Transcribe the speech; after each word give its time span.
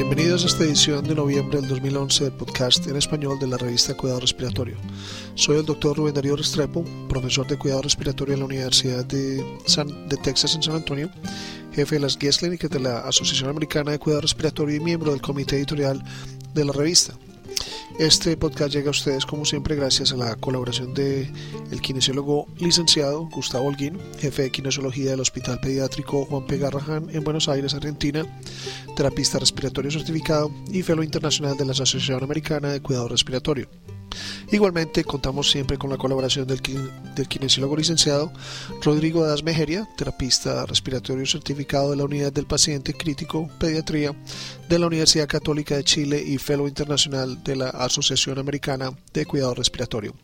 Bienvenidos 0.00 0.44
a 0.44 0.46
esta 0.46 0.64
edición 0.64 1.04
de 1.04 1.14
noviembre 1.14 1.60
del 1.60 1.68
2011 1.68 2.24
del 2.24 2.32
podcast 2.32 2.86
en 2.86 2.96
español 2.96 3.38
de 3.38 3.46
la 3.46 3.58
revista 3.58 3.94
Cuidado 3.94 4.20
Respiratorio. 4.20 4.78
Soy 5.34 5.58
el 5.58 5.66
doctor 5.66 5.94
Rubén 5.94 6.14
Darío 6.14 6.36
Restrepo, 6.36 6.82
profesor 7.06 7.46
de 7.46 7.58
Cuidado 7.58 7.82
Respiratorio 7.82 8.32
en 8.32 8.40
la 8.40 8.46
Universidad 8.46 9.04
de, 9.04 9.44
Texas 10.22 10.54
en 10.54 10.62
San 10.62 10.76
Antonio, 10.76 11.10
jefe 11.74 11.96
de 11.96 12.00
las 12.00 12.18
guías 12.18 12.38
clínicas 12.38 12.70
de 12.70 12.80
la 12.80 13.00
Asociación 13.00 13.50
Americana 13.50 13.90
de 13.90 13.98
Cuidado 13.98 14.22
Respiratorio 14.22 14.74
y 14.76 14.80
miembro 14.80 15.10
del 15.10 15.20
comité 15.20 15.56
editorial 15.56 16.02
de 16.54 16.64
la 16.64 16.72
revista. 16.72 17.12
Este 17.98 18.36
podcast 18.36 18.72
llega 18.72 18.88
a 18.88 18.90
ustedes 18.92 19.26
como 19.26 19.44
siempre 19.44 19.76
gracias 19.76 20.12
a 20.12 20.16
la 20.16 20.34
colaboración 20.36 20.94
de 20.94 21.30
el 21.70 21.80
kinesiólogo 21.80 22.46
licenciado 22.58 23.28
Gustavo 23.28 23.66
Holguín, 23.66 23.98
jefe 24.18 24.42
de 24.42 24.50
kinesiología 24.50 25.10
del 25.10 25.20
Hospital 25.20 25.60
Pediátrico 25.60 26.24
Juan 26.24 26.46
P. 26.46 26.58
Garrahan 26.58 27.08
en 27.10 27.24
Buenos 27.24 27.48
Aires, 27.48 27.74
Argentina, 27.74 28.24
terapista 28.96 29.38
respiratorio 29.38 29.90
certificado 29.90 30.50
y 30.72 30.82
fellow 30.82 31.02
internacional 31.02 31.56
de 31.56 31.66
la 31.66 31.72
Asociación 31.72 32.22
Americana 32.22 32.68
de 32.68 32.80
Cuidado 32.80 33.08
Respiratorio. 33.08 33.68
Igualmente 34.50 35.04
contamos 35.04 35.50
siempre 35.50 35.78
con 35.78 35.90
la 35.90 35.96
colaboración 35.96 36.46
del, 36.46 36.60
del 37.14 37.28
kinesiólogo 37.28 37.76
licenciado 37.76 38.32
Rodrigo 38.82 39.24
Das 39.24 39.42
Mejeria, 39.42 39.88
terapista 39.96 40.66
respiratorio 40.66 41.26
certificado 41.26 41.90
de 41.90 41.96
la 41.96 42.04
Unidad 42.04 42.32
del 42.32 42.46
Paciente 42.46 42.94
Crítico 42.94 43.48
Pediatría 43.58 44.14
de 44.68 44.78
la 44.78 44.86
Universidad 44.86 45.28
Católica 45.28 45.76
de 45.76 45.84
Chile 45.84 46.22
y 46.24 46.38
fellow 46.38 46.66
internacional 46.66 47.42
de 47.42 47.56
la 47.56 47.70
Asociación 47.70 48.38
Americana 48.38 48.92
de 49.12 49.26
Cuidado 49.26 49.54
Respiratorio. 49.54 50.14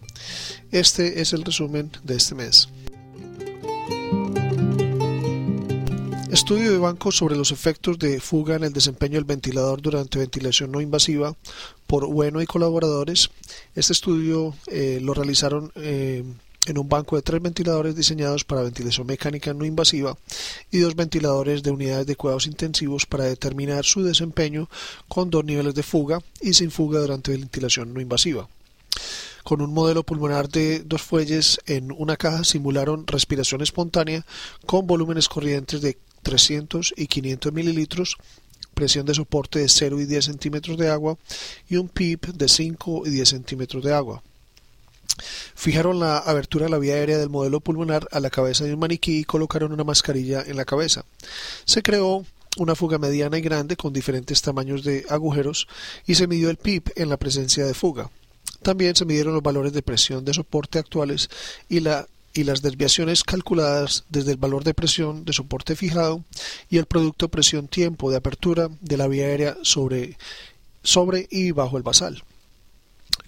Este 0.70 1.20
es 1.20 1.32
el 1.32 1.44
resumen 1.44 1.90
de 2.02 2.16
este 2.16 2.34
mes. 2.34 2.68
Estudio 6.46 6.70
de 6.70 6.78
banco 6.78 7.10
sobre 7.10 7.34
los 7.34 7.50
efectos 7.50 7.98
de 7.98 8.20
fuga 8.20 8.54
en 8.54 8.62
el 8.62 8.72
desempeño 8.72 9.14
del 9.14 9.24
ventilador 9.24 9.82
durante 9.82 10.20
ventilación 10.20 10.70
no 10.70 10.80
invasiva 10.80 11.34
por 11.88 12.06
Bueno 12.06 12.40
y 12.40 12.46
colaboradores. 12.46 13.30
Este 13.74 13.92
estudio 13.92 14.54
eh, 14.68 15.00
lo 15.02 15.12
realizaron 15.12 15.72
eh, 15.74 16.22
en 16.66 16.78
un 16.78 16.88
banco 16.88 17.16
de 17.16 17.22
tres 17.22 17.42
ventiladores 17.42 17.96
diseñados 17.96 18.44
para 18.44 18.62
ventilación 18.62 19.08
mecánica 19.08 19.54
no 19.54 19.64
invasiva 19.64 20.16
y 20.70 20.78
dos 20.78 20.94
ventiladores 20.94 21.64
de 21.64 21.72
unidades 21.72 22.06
de 22.06 22.14
cuidados 22.14 22.46
intensivos 22.46 23.06
para 23.06 23.24
determinar 23.24 23.84
su 23.84 24.04
desempeño 24.04 24.68
con 25.08 25.30
dos 25.30 25.44
niveles 25.44 25.74
de 25.74 25.82
fuga 25.82 26.20
y 26.40 26.54
sin 26.54 26.70
fuga 26.70 27.00
durante 27.00 27.32
ventilación 27.32 27.92
no 27.92 28.00
invasiva. 28.00 28.48
Con 29.42 29.60
un 29.60 29.74
modelo 29.74 30.04
pulmonar 30.04 30.48
de 30.48 30.80
dos 30.80 31.02
fuelles 31.02 31.60
en 31.66 31.90
una 31.90 32.16
caja 32.16 32.44
simularon 32.44 33.06
respiración 33.06 33.62
espontánea 33.62 34.24
con 34.64 34.86
volúmenes 34.86 35.28
corrientes 35.28 35.80
de 35.80 35.98
300 36.26 36.92
y 36.96 37.06
500 37.06 37.52
mililitros, 37.52 38.16
presión 38.74 39.06
de 39.06 39.14
soporte 39.14 39.60
de 39.60 39.68
0 39.68 40.00
y 40.00 40.06
10 40.06 40.24
centímetros 40.24 40.76
de 40.76 40.90
agua 40.90 41.16
y 41.68 41.76
un 41.76 41.88
PIP 41.88 42.26
de 42.34 42.48
5 42.48 43.06
y 43.06 43.10
10 43.10 43.28
centímetros 43.28 43.84
de 43.84 43.94
agua. 43.94 44.24
Fijaron 45.54 46.00
la 46.00 46.18
abertura 46.18 46.64
de 46.64 46.72
la 46.72 46.78
vía 46.78 46.94
aérea 46.94 47.18
del 47.18 47.30
modelo 47.30 47.60
pulmonar 47.60 48.08
a 48.10 48.18
la 48.18 48.30
cabeza 48.30 48.64
de 48.64 48.74
un 48.74 48.80
maniquí 48.80 49.20
y 49.20 49.24
colocaron 49.24 49.72
una 49.72 49.84
mascarilla 49.84 50.42
en 50.44 50.56
la 50.56 50.64
cabeza. 50.64 51.04
Se 51.64 51.80
creó 51.80 52.26
una 52.56 52.74
fuga 52.74 52.98
mediana 52.98 53.38
y 53.38 53.42
grande 53.42 53.76
con 53.76 53.92
diferentes 53.92 54.42
tamaños 54.42 54.82
de 54.82 55.06
agujeros 55.08 55.68
y 56.08 56.16
se 56.16 56.26
midió 56.26 56.50
el 56.50 56.56
PIP 56.56 56.88
en 56.96 57.08
la 57.08 57.18
presencia 57.18 57.64
de 57.64 57.72
fuga. 57.72 58.10
También 58.62 58.96
se 58.96 59.04
midieron 59.04 59.32
los 59.32 59.44
valores 59.44 59.72
de 59.72 59.82
presión 59.82 60.24
de 60.24 60.34
soporte 60.34 60.80
actuales 60.80 61.30
y 61.68 61.78
la 61.78 62.08
y 62.36 62.44
las 62.44 62.62
desviaciones 62.62 63.24
calculadas 63.24 64.04
desde 64.08 64.32
el 64.32 64.36
valor 64.36 64.64
de 64.64 64.74
presión 64.74 65.24
de 65.24 65.32
soporte 65.32 65.76
fijado 65.76 66.24
y 66.68 66.78
el 66.78 66.86
producto 66.86 67.28
presión-tiempo 67.28 68.10
de 68.10 68.16
apertura 68.16 68.68
de 68.80 68.96
la 68.96 69.08
vía 69.08 69.26
aérea 69.26 69.56
sobre, 69.62 70.16
sobre 70.82 71.26
y 71.30 71.52
bajo 71.52 71.76
el 71.76 71.82
basal. 71.82 72.22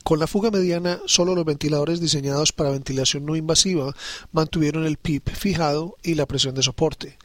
Con 0.04 0.18
la 0.18 0.26
fuga 0.26 0.50
mediana, 0.50 1.00
solo 1.06 1.34
los 1.34 1.44
ventiladores 1.44 2.00
diseñados 2.00 2.52
para 2.52 2.70
ventilación 2.70 3.26
no 3.26 3.36
invasiva 3.36 3.94
mantuvieron 4.32 4.86
el 4.86 4.96
PIP 4.96 5.28
fijado 5.28 5.96
y 6.02 6.14
la 6.14 6.26
presión 6.26 6.54
de 6.54 6.62
soporte. 6.62 7.18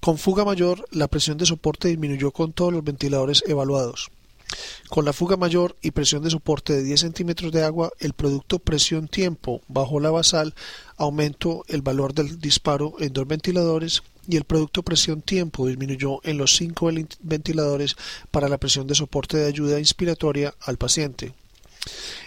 Con 0.00 0.18
fuga 0.18 0.44
mayor, 0.44 0.86
la 0.90 1.08
presión 1.08 1.38
de 1.38 1.46
soporte 1.46 1.88
disminuyó 1.88 2.30
con 2.30 2.52
todos 2.52 2.72
los 2.72 2.84
ventiladores 2.84 3.42
evaluados. 3.46 4.10
Con 4.88 5.04
la 5.04 5.12
fuga 5.12 5.36
mayor 5.36 5.76
y 5.82 5.90
presión 5.90 6.22
de 6.22 6.30
soporte 6.30 6.72
de 6.72 6.82
10 6.82 7.00
centímetros 7.00 7.52
de 7.52 7.64
agua, 7.64 7.90
el 7.98 8.12
producto 8.12 8.58
presión-tiempo 8.58 9.62
bajo 9.68 10.00
la 10.00 10.10
basal 10.10 10.54
aumentó 10.96 11.64
el 11.68 11.82
valor 11.82 12.14
del 12.14 12.40
disparo 12.40 12.94
en 12.98 13.12
dos 13.12 13.26
ventiladores 13.26 14.02
y 14.28 14.36
el 14.36 14.44
producto 14.44 14.82
presión-tiempo 14.82 15.66
disminuyó 15.66 16.20
en 16.24 16.38
los 16.38 16.56
cinco 16.56 16.90
ventiladores 17.20 17.96
para 18.30 18.48
la 18.48 18.58
presión 18.58 18.86
de 18.86 18.94
soporte 18.94 19.36
de 19.36 19.46
ayuda 19.46 19.78
inspiratoria 19.78 20.54
al 20.60 20.78
paciente. 20.78 21.34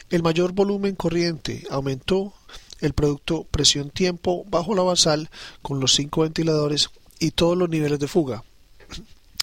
El 0.09 0.23
mayor 0.23 0.53
volumen 0.53 0.95
corriente 0.95 1.63
aumentó 1.69 2.33
el 2.79 2.93
producto 2.93 3.45
presión-tiempo 3.49 4.45
bajo 4.47 4.75
la 4.75 4.83
basal 4.83 5.29
con 5.61 5.79
los 5.79 5.93
cinco 5.93 6.21
ventiladores 6.21 6.89
y 7.19 7.31
todos 7.31 7.57
los 7.57 7.69
niveles 7.69 7.99
de 7.99 8.07
fuga. 8.07 8.43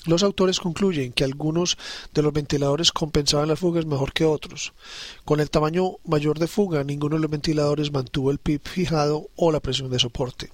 Los 0.06 0.22
autores 0.22 0.60
concluyen 0.60 1.12
que 1.12 1.25
algunos 1.25 1.78
de 2.12 2.22
los 2.22 2.32
ventiladores 2.32 2.92
compensaban 2.92 3.48
las 3.48 3.59
fugas 3.59 3.87
mejor 3.87 4.12
que 4.12 4.26
otros. 4.26 4.75
Con 5.25 5.41
el 5.41 5.50
tamaño 5.50 5.97
mayor 6.04 6.38
de 6.38 6.47
fuga, 6.47 6.84
ninguno 6.84 7.16
de 7.16 7.22
los 7.22 7.31
ventiladores 7.31 7.91
mantuvo 7.91 8.31
el 8.31 8.38
PIP 8.38 8.66
fijado 8.66 9.28
o 9.37 9.50
la 9.50 9.60
presión 9.60 9.91
de 9.91 9.98
soporte. 9.98 10.50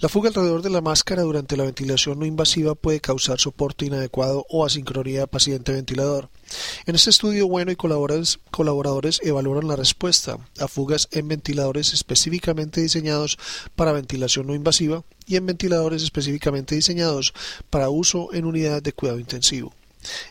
La 0.00 0.08
fuga 0.08 0.28
alrededor 0.28 0.62
de 0.62 0.70
la 0.70 0.80
máscara 0.80 1.22
durante 1.22 1.56
la 1.56 1.64
ventilación 1.64 2.18
no 2.18 2.26
invasiva 2.26 2.74
puede 2.74 3.00
causar 3.00 3.40
soporte 3.40 3.86
inadecuado 3.86 4.46
o 4.48 4.64
asincronía 4.64 5.26
paciente-ventilador. 5.26 6.28
En 6.86 6.94
este 6.94 7.10
estudio, 7.10 7.48
Bueno 7.48 7.72
y 7.72 7.76
colaboradores, 7.76 9.20
evaluaron 9.22 9.68
la 9.68 9.76
respuesta 9.76 10.38
a 10.58 10.68
fugas 10.68 11.08
en 11.12 11.28
ventiladores 11.28 11.92
específicamente 11.92 12.80
diseñados 12.80 13.38
para 13.76 13.92
ventilación 13.92 14.46
no 14.46 14.54
invasiva 14.54 15.04
y 15.26 15.36
en 15.36 15.46
ventiladores 15.46 16.02
específicamente 16.02 16.74
diseñados 16.74 17.34
para 17.70 17.90
uso 17.90 18.32
en 18.32 18.46
unidades 18.46 18.82
de 18.82 18.92
cuidado 18.92 19.18
intensivo. 19.18 19.74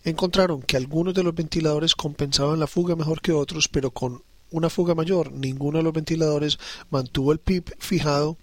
Encontraron 0.04 0.62
que 0.62 0.78
algunos 0.78 1.14
de 1.14 1.24
los 1.24 1.36
ventiladores 1.36 1.94
compensaban 1.94 2.60
la 2.60 2.68
fuga 2.68 2.96
mejor 2.96 3.22
que 3.22 3.34
otros, 3.34 3.68
pero 3.68 3.92
con 3.92 4.24
una 4.50 4.70
fuga 4.70 4.96
mayor, 4.96 5.32
ninguno 5.32 5.80
de 5.80 5.84
los 5.84 5.94
ventiladores 5.94 6.58
mantuvo 6.90 7.34
el 7.34 7.40
PIP 7.40 7.72
fijado 7.80 8.38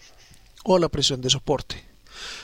o 0.65 0.79
la 0.79 0.89
presión 0.89 1.21
de 1.21 1.31
soporte. 1.31 1.85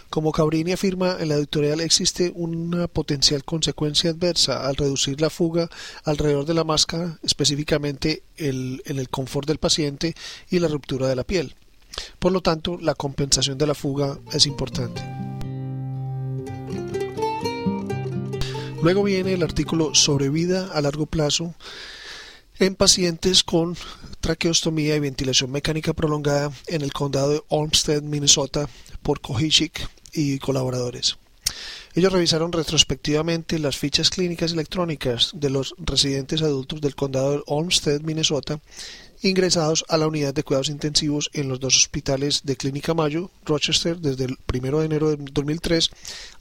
Como 0.08 0.32
Cabrini 0.32 0.72
afirma 0.72 1.16
en 1.20 1.28
la 1.28 1.36
editorial, 1.36 1.80
existe 1.80 2.32
una 2.34 2.88
potencial 2.88 3.44
consecuencia 3.44 4.10
adversa 4.10 4.66
al 4.66 4.76
reducir 4.76 5.20
la 5.20 5.30
fuga 5.30 5.68
alrededor 6.04 6.44
de 6.44 6.54
la 6.54 6.64
máscara, 6.64 7.18
específicamente 7.22 8.22
en 8.36 8.80
el 8.84 9.08
confort 9.08 9.46
del 9.46 9.58
paciente 9.58 10.14
y 10.50 10.58
la 10.58 10.68
ruptura 10.68 11.08
de 11.08 11.16
la 11.16 11.24
piel. 11.24 11.54
Por 12.18 12.32
lo 12.32 12.40
tanto, 12.40 12.78
la 12.80 12.94
compensación 12.94 13.58
de 13.58 13.66
la 13.66 13.74
fuga 13.74 14.18
es 14.32 14.46
importante. 14.46 15.02
Luego 18.82 19.02
viene 19.02 19.34
el 19.34 19.42
artículo 19.42 19.94
sobre 19.94 20.30
vida 20.30 20.70
a 20.72 20.80
largo 20.80 21.06
plazo 21.06 21.54
en 22.60 22.74
pacientes 22.74 23.42
con 23.42 23.76
traqueostomía 24.20 24.94
y 24.94 25.00
ventilación 25.00 25.50
mecánica 25.50 25.94
prolongada 25.94 26.52
en 26.66 26.82
el 26.82 26.92
condado 26.92 27.32
de 27.32 27.42
Olmsted, 27.48 28.02
Minnesota, 28.02 28.68
por 29.02 29.20
Kohichik 29.20 29.88
y 30.12 30.38
colaboradores. 30.38 31.16
Ellos 31.94 32.12
revisaron 32.12 32.52
retrospectivamente 32.52 33.58
las 33.58 33.76
fichas 33.76 34.10
clínicas 34.10 34.52
electrónicas 34.52 35.30
de 35.34 35.50
los 35.50 35.74
residentes 35.78 36.42
adultos 36.42 36.80
del 36.80 36.94
condado 36.94 37.32
de 37.32 37.42
Olmsted, 37.46 38.02
Minnesota, 38.02 38.60
ingresados 39.22 39.84
a 39.88 39.96
la 39.96 40.06
unidad 40.06 40.34
de 40.34 40.42
cuidados 40.42 40.68
intensivos 40.68 41.30
en 41.32 41.48
los 41.48 41.60
dos 41.60 41.76
hospitales 41.76 42.42
de 42.44 42.56
Clínica 42.56 42.94
Mayo, 42.94 43.30
Rochester, 43.44 43.98
desde 43.98 44.24
el 44.24 44.38
1 44.52 44.78
de 44.80 44.86
enero 44.86 45.10
de 45.10 45.16
2003 45.18 45.90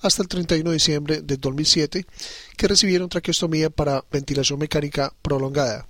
hasta 0.01 0.21
el 0.21 0.27
31 0.27 0.69
de 0.69 0.73
diciembre 0.75 1.21
de 1.21 1.37
2007, 1.37 2.05
que 2.57 2.67
recibieron 2.67 3.09
traqueostomía 3.09 3.69
para 3.69 4.03
ventilación 4.11 4.59
mecánica 4.59 5.13
prolongada. 5.21 5.87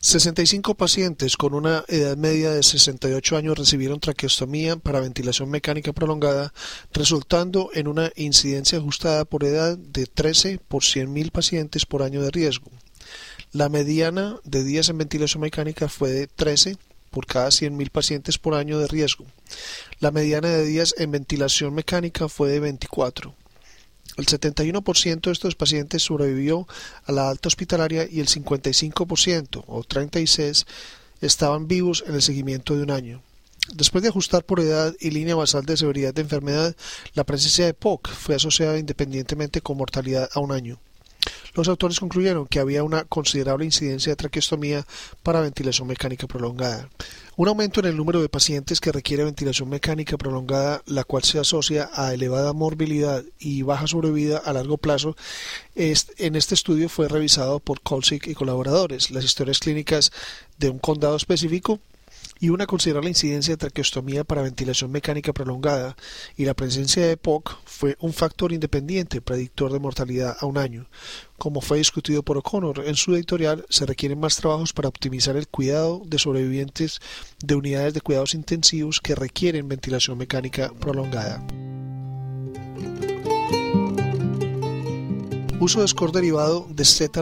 65 0.00 0.76
pacientes 0.76 1.36
con 1.36 1.54
una 1.54 1.84
edad 1.88 2.16
media 2.16 2.52
de 2.52 2.62
68 2.62 3.36
años 3.36 3.58
recibieron 3.58 3.98
traqueostomía 3.98 4.76
para 4.76 5.00
ventilación 5.00 5.50
mecánica 5.50 5.92
prolongada, 5.92 6.52
resultando 6.92 7.70
en 7.74 7.88
una 7.88 8.12
incidencia 8.14 8.78
ajustada 8.78 9.24
por 9.24 9.42
edad 9.42 9.76
de 9.76 10.06
13 10.06 10.60
por 10.68 10.82
100.000 10.82 11.32
pacientes 11.32 11.84
por 11.84 12.04
año 12.04 12.22
de 12.22 12.30
riesgo. 12.30 12.70
La 13.52 13.70
mediana 13.70 14.36
de 14.44 14.62
días 14.62 14.90
en 14.90 14.98
ventilación 14.98 15.40
mecánica 15.40 15.88
fue 15.88 16.10
de 16.10 16.26
13 16.26 16.76
por 17.10 17.24
cada 17.24 17.48
100.000 17.48 17.90
pacientes 17.90 18.36
por 18.36 18.52
año 18.52 18.78
de 18.78 18.86
riesgo. 18.86 19.24
La 20.00 20.10
mediana 20.10 20.48
de 20.48 20.66
días 20.66 20.94
en 20.98 21.12
ventilación 21.12 21.74
mecánica 21.74 22.28
fue 22.28 22.50
de 22.50 22.60
24. 22.60 23.34
El 24.18 24.26
71% 24.26 25.20
de 25.22 25.32
estos 25.32 25.54
pacientes 25.54 26.02
sobrevivió 26.02 26.68
a 27.06 27.12
la 27.12 27.30
alta 27.30 27.48
hospitalaria 27.48 28.06
y 28.10 28.20
el 28.20 28.28
55% 28.28 29.64
o 29.66 29.82
36 29.82 30.66
estaban 31.22 31.68
vivos 31.68 32.04
en 32.06 32.16
el 32.16 32.22
seguimiento 32.22 32.76
de 32.76 32.82
un 32.82 32.90
año. 32.90 33.22
Después 33.72 34.02
de 34.02 34.10
ajustar 34.10 34.44
por 34.44 34.60
edad 34.60 34.94
y 35.00 35.10
línea 35.10 35.36
basal 35.36 35.64
de 35.64 35.78
severidad 35.78 36.12
de 36.12 36.22
enfermedad, 36.22 36.76
la 37.14 37.24
presencia 37.24 37.64
de 37.64 37.72
POC 37.72 38.08
fue 38.08 38.34
asociada 38.34 38.78
independientemente 38.78 39.62
con 39.62 39.78
mortalidad 39.78 40.28
a 40.34 40.40
un 40.40 40.52
año. 40.52 40.78
Los 41.54 41.68
autores 41.68 41.98
concluyeron 41.98 42.46
que 42.46 42.60
había 42.60 42.84
una 42.84 43.04
considerable 43.04 43.64
incidencia 43.64 44.12
de 44.12 44.16
traqueostomía 44.16 44.86
para 45.22 45.40
ventilación 45.40 45.88
mecánica 45.88 46.26
prolongada. 46.26 46.88
Un 47.36 47.48
aumento 47.48 47.80
en 47.80 47.86
el 47.86 47.96
número 47.96 48.20
de 48.20 48.28
pacientes 48.28 48.80
que 48.80 48.92
requiere 48.92 49.24
ventilación 49.24 49.68
mecánica 49.68 50.16
prolongada, 50.16 50.82
la 50.86 51.04
cual 51.04 51.24
se 51.24 51.38
asocia 51.38 51.90
a 51.92 52.12
elevada 52.12 52.52
morbilidad 52.52 53.24
y 53.38 53.62
baja 53.62 53.86
sobrevida 53.86 54.38
a 54.38 54.52
largo 54.52 54.76
plazo, 54.76 55.16
en 55.74 56.36
este 56.36 56.54
estudio 56.54 56.88
fue 56.88 57.08
revisado 57.08 57.60
por 57.60 57.80
Colsick 57.80 58.26
y 58.26 58.34
colaboradores. 58.34 59.10
Las 59.10 59.24
historias 59.24 59.60
clínicas 59.60 60.12
de 60.58 60.70
un 60.70 60.78
condado 60.78 61.16
específico 61.16 61.80
y 62.40 62.50
una 62.50 62.66
considerable 62.66 63.10
incidencia 63.10 63.54
de 63.54 63.58
traqueostomía 63.58 64.24
para 64.24 64.42
ventilación 64.42 64.90
mecánica 64.90 65.32
prolongada 65.32 65.96
y 66.36 66.44
la 66.44 66.54
presencia 66.54 67.04
de 67.04 67.12
EPOC 67.12 67.58
fue 67.64 67.96
un 68.00 68.12
factor 68.12 68.52
independiente 68.52 69.20
predictor 69.20 69.72
de 69.72 69.80
mortalidad 69.80 70.36
a 70.38 70.46
un 70.46 70.58
año. 70.58 70.88
Como 71.36 71.60
fue 71.60 71.78
discutido 71.78 72.22
por 72.22 72.36
O'Connor 72.38 72.84
en 72.86 72.96
su 72.96 73.14
editorial, 73.14 73.64
se 73.68 73.86
requieren 73.86 74.20
más 74.20 74.36
trabajos 74.36 74.72
para 74.72 74.88
optimizar 74.88 75.36
el 75.36 75.48
cuidado 75.48 76.02
de 76.04 76.18
sobrevivientes 76.18 77.00
de 77.38 77.54
unidades 77.54 77.94
de 77.94 78.00
cuidados 78.00 78.34
intensivos 78.34 79.00
que 79.00 79.14
requieren 79.14 79.68
ventilación 79.68 80.18
mecánica 80.18 80.72
prolongada. 80.80 81.44
Uso 85.60 85.80
de 85.80 85.88
score 85.88 86.12
derivado 86.12 86.68
de 86.70 86.84
Z 86.84 87.20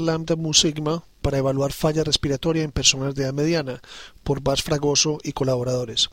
para 1.26 1.38
evaluar 1.38 1.72
falla 1.72 2.04
respiratoria 2.04 2.62
en 2.62 2.70
personas 2.70 3.16
de 3.16 3.24
edad 3.24 3.32
mediana 3.32 3.82
por 4.22 4.40
Bas 4.40 4.62
Fragoso 4.62 5.18
y 5.24 5.32
colaboradores. 5.32 6.08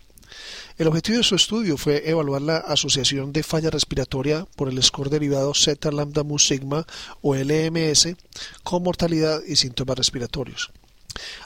El 0.79 0.87
objetivo 0.87 1.19
de 1.19 1.23
su 1.23 1.35
estudio 1.35 1.77
fue 1.77 2.09
evaluar 2.09 2.41
la 2.41 2.57
asociación 2.57 3.31
de 3.31 3.43
falla 3.43 3.69
respiratoria 3.69 4.47
por 4.55 4.69
el 4.69 4.81
score 4.81 5.11
derivado 5.11 5.53
Z 5.53 5.91
lambda 5.91 6.23
mu 6.23 6.39
sigma 6.39 6.87
o 7.21 7.35
LMS 7.35 8.15
con 8.63 8.81
mortalidad 8.81 9.39
y 9.47 9.55
síntomas 9.55 9.99
respiratorios. 9.99 10.71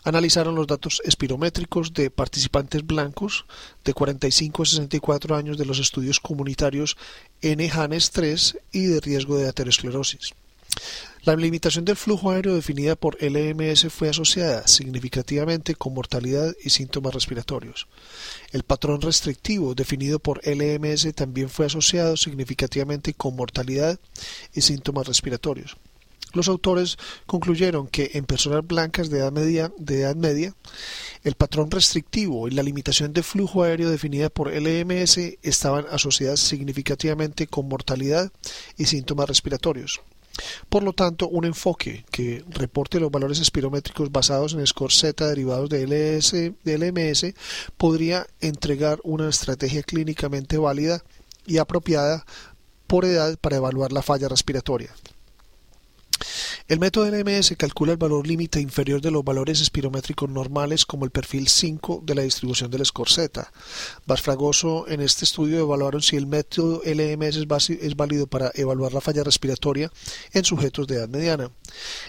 Analizaron 0.06 0.56
los 0.56 0.68
datos 0.68 1.02
espirométricos 1.04 1.94
de 1.94 2.10
participantes 2.10 2.88
blancos 2.88 3.44
de 3.84 3.94
45 3.94 4.64
a 4.64 4.66
64 4.66 5.36
años 5.36 5.58
de 5.58 5.66
los 5.66 5.80
estudios 5.80 6.22
comunitarios 6.22 6.96
N-HANES 7.42 8.12
3 8.12 8.60
y 8.72 8.86
de 8.86 9.02
riesgo 9.02 9.38
de 9.38 9.50
aterosclerosis. 9.50 10.32
La 11.28 11.36
limitación 11.36 11.84
del 11.84 11.98
flujo 11.98 12.32
aéreo 12.32 12.56
definida 12.56 12.96
por 12.96 13.18
LMS 13.22 13.92
fue 13.92 14.08
asociada 14.08 14.66
significativamente 14.66 15.76
con 15.76 15.94
mortalidad 15.94 16.56
y 16.64 16.70
síntomas 16.70 17.14
respiratorios. 17.14 17.88
El 18.54 18.64
patrón 18.64 19.02
restrictivo 19.02 19.76
definido 19.76 20.20
por 20.20 20.40
LMS 20.48 21.14
también 21.14 21.50
fue 21.50 21.66
asociado 21.66 22.16
significativamente 22.16 23.14
con 23.14 23.36
mortalidad 23.36 24.00
y 24.54 24.62
síntomas 24.62 25.06
respiratorios. 25.06 25.76
Los 26.34 26.48
autores 26.48 26.98
concluyeron 27.26 27.88
que 27.88 28.12
en 28.14 28.26
personas 28.26 28.66
blancas 28.66 29.10
de 29.10 29.20
edad, 29.20 29.32
media, 29.32 29.72
de 29.78 30.02
edad 30.02 30.16
media, 30.16 30.56
el 31.24 31.36
patrón 31.36 31.72
restrictivo 31.72 32.48
y 32.48 32.52
la 32.52 32.64
limitación 32.64 33.12
de 33.12 33.24
flujo 33.24 33.64
aéreo 33.64 33.90
definida 33.90 34.30
por 34.30 34.54
LMS 34.54 35.18
estaban 35.42 35.86
asociadas 35.92 36.40
significativamente 36.40 37.48
con 37.48 37.68
mortalidad 37.68 38.32
y 38.78 38.86
síntomas 38.86 39.28
respiratorios. 39.28 40.00
Por 40.70 40.84
lo 40.84 40.94
tanto, 40.94 41.28
un 41.28 41.46
enfoque 41.46 42.06
que 42.12 42.44
reporte 42.50 43.00
los 43.00 43.12
valores 43.12 43.40
espirométricos 43.40 44.12
basados 44.12 44.54
en 44.54 44.66
score 44.66 44.92
Z 44.92 45.28
derivados 45.28 45.70
de, 45.70 45.86
de 46.64 46.78
LMS 46.78 47.34
podría 47.78 48.28
entregar 48.42 49.00
una 49.04 49.30
estrategia 49.30 49.84
clínicamente 49.84 50.58
válida 50.58 51.04
y 51.46 51.58
apropiada 51.58 52.26
por 52.88 53.06
edad 53.06 53.38
para 53.40 53.58
evaluar 53.58 53.92
la 53.92 54.02
falla 54.02 54.28
respiratoria. 54.30 54.90
El 56.70 56.80
método 56.80 57.10
LMS 57.10 57.56
calcula 57.58 57.94
el 57.94 57.98
valor 57.98 58.28
límite 58.28 58.60
inferior 58.60 59.00
de 59.00 59.10
los 59.10 59.24
valores 59.24 59.62
espirométricos 59.62 60.30
normales 60.30 60.86
como 60.86 61.06
el 61.06 61.12
perfil 61.12 61.48
5 61.48 62.02
de 62.04 62.14
la 62.14 62.24
distribución 62.24 62.70
del 62.70 62.86
score 62.86 63.10
Z. 63.10 63.50
Basfragoso 64.06 64.86
en 64.90 65.00
este 65.00 65.24
estudio 65.24 65.60
evaluaron 65.60 66.02
si 66.02 66.18
el 66.18 66.28
método 66.28 66.82
LMS 66.84 67.38
es 67.70 67.96
válido 67.96 68.28
para 68.28 68.52
evaluar 68.54 68.92
la 68.92 69.00
falla 69.00 69.24
respiratoria 69.24 69.90
en 70.34 70.44
sujetos 70.44 70.88
de 70.88 70.96
edad 70.96 71.08
mediana. 71.08 71.52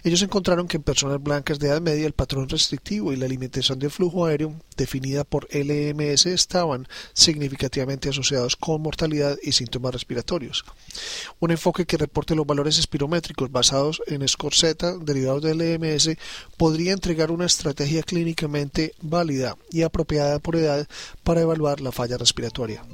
Ellos 0.02 0.22
encontraron 0.22 0.66
que 0.66 0.78
en 0.78 0.82
personas 0.82 1.22
blancas 1.22 1.60
de 1.60 1.68
edad 1.68 1.80
media 1.80 2.04
el 2.04 2.12
patrón 2.12 2.48
restrictivo 2.48 3.12
y 3.12 3.16
la 3.16 3.28
limitación 3.28 3.78
del 3.78 3.92
flujo 3.92 4.26
aéreo 4.26 4.56
definida 4.76 5.22
por 5.22 5.46
LMS 5.54 6.26
estaban 6.26 6.88
significativamente 7.12 8.08
asociados 8.08 8.56
con 8.56 8.82
mortalidad 8.82 9.36
y 9.40 9.52
síntomas 9.52 9.92
respiratorios. 9.92 10.64
Un 11.38 11.52
enfoque 11.52 11.86
que 11.86 11.96
reporte 11.96 12.34
los 12.34 12.46
valores 12.46 12.76
espirométricos 12.78 13.52
basados 13.52 14.02
en 14.08 14.26
score 14.26 14.47
Z 14.54 14.98
derivados 14.98 15.42
del 15.42 15.58
LMS 15.58 16.16
podría 16.56 16.92
entregar 16.92 17.30
una 17.30 17.46
estrategia 17.46 18.02
clínicamente 18.02 18.94
válida 19.00 19.56
y 19.70 19.82
apropiada 19.82 20.38
por 20.38 20.56
edad 20.56 20.86
para 21.22 21.40
evaluar 21.40 21.80
la 21.80 21.92
falla 21.92 22.18
respiratoria. 22.18 22.84